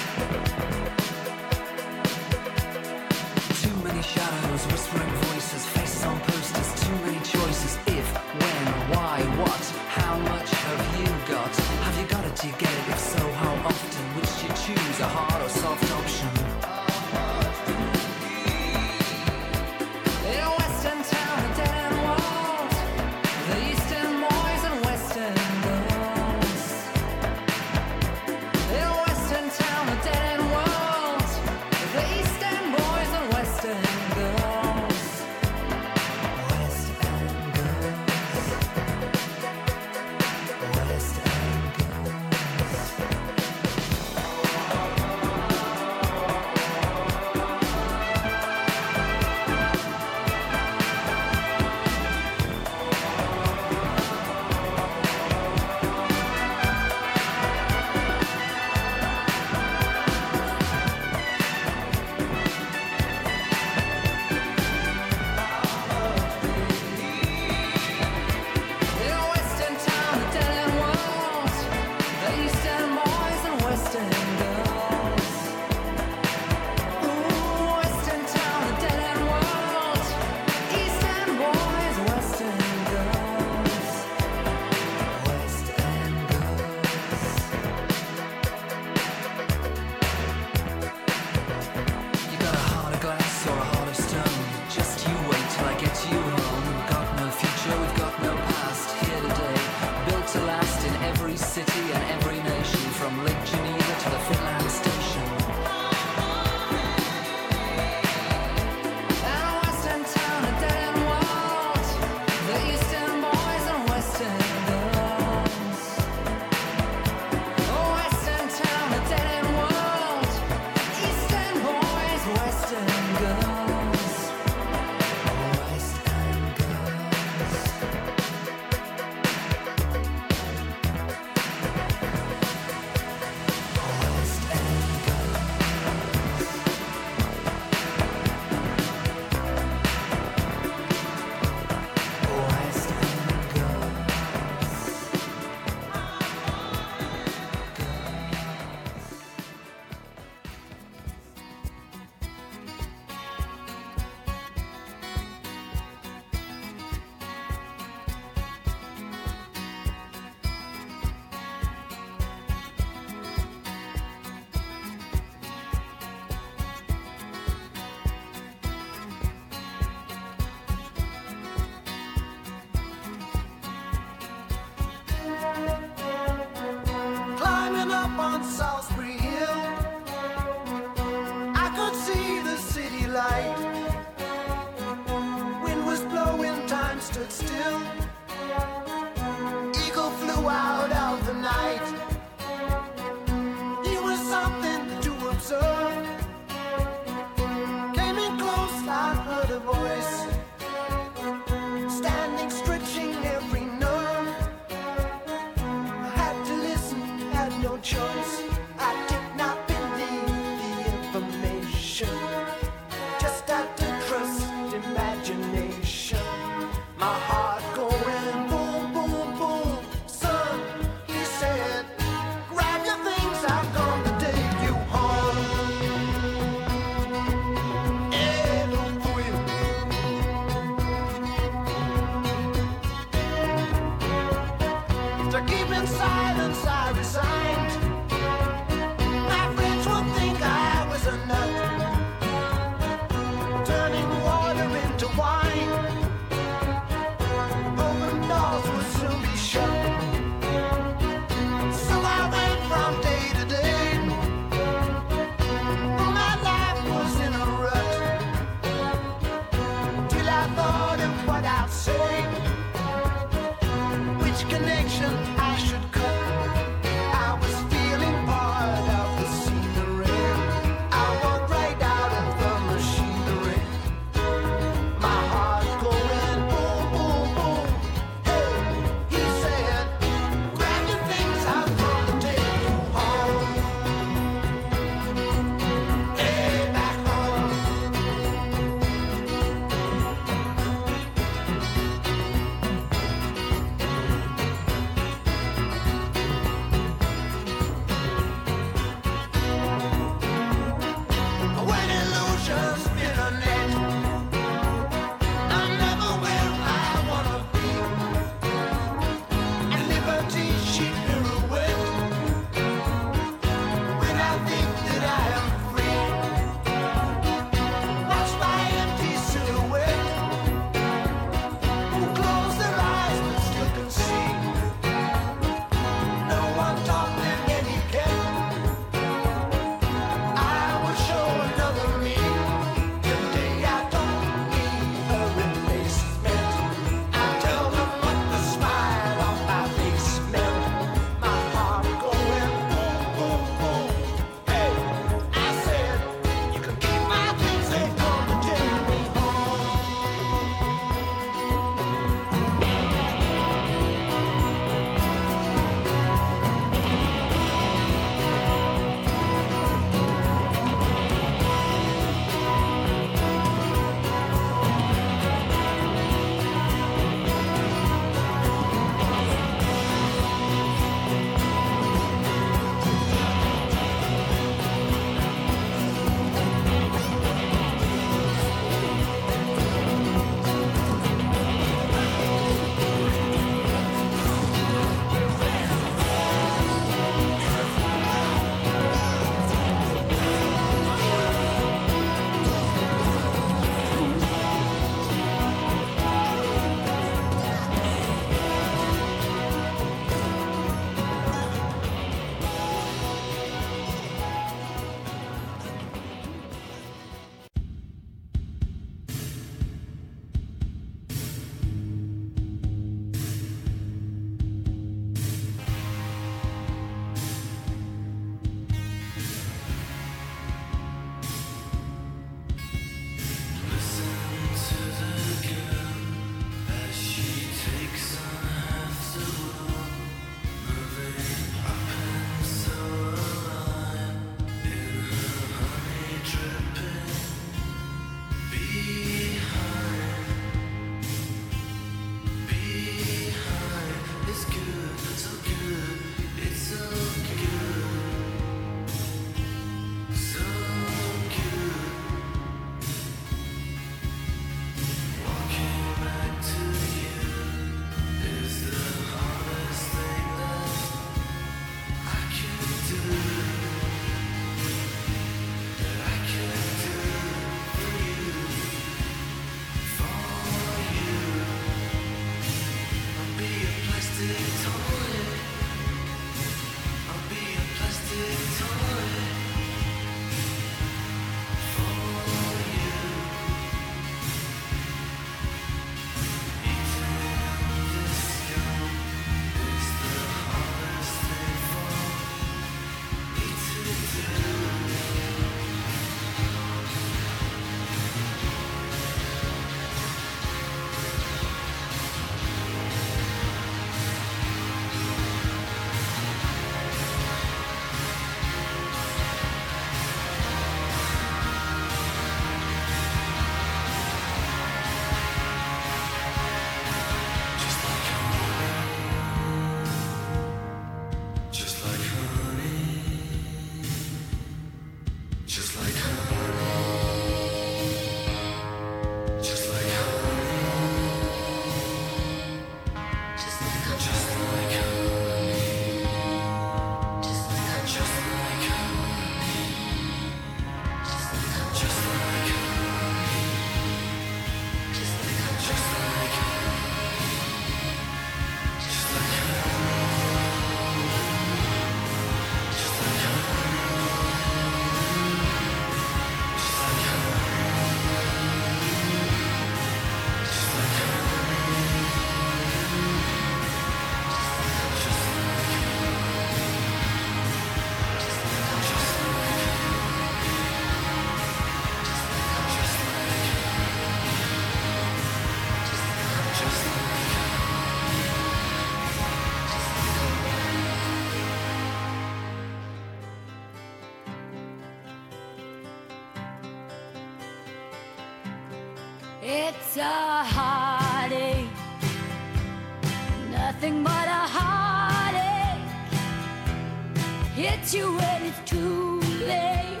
[597.86, 600.00] Hits you when it's too late.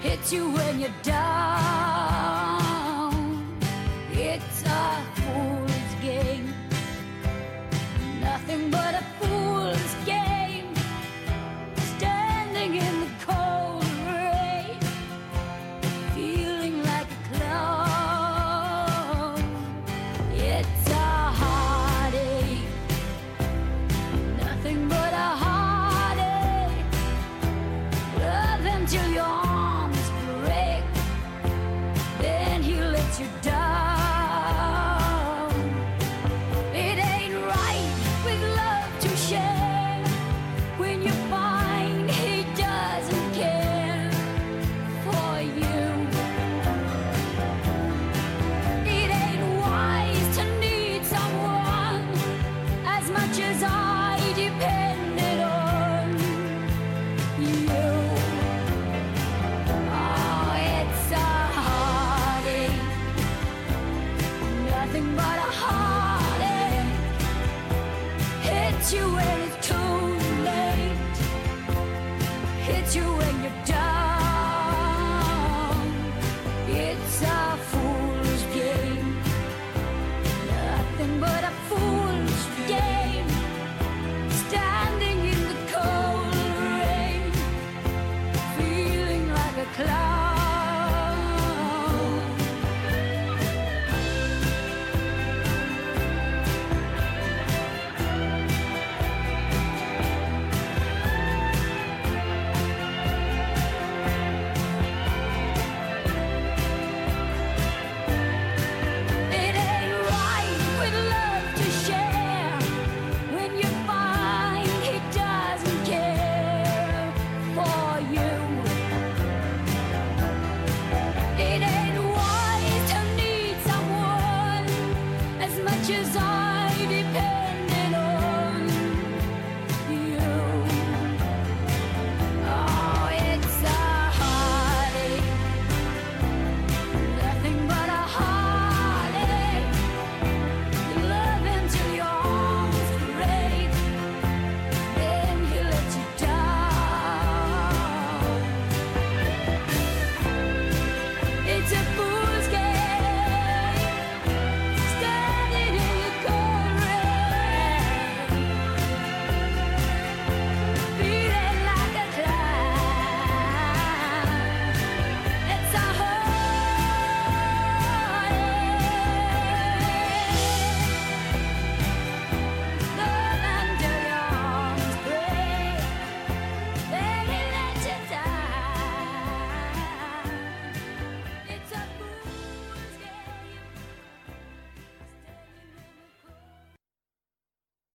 [0.00, 1.33] Hits you when you're down.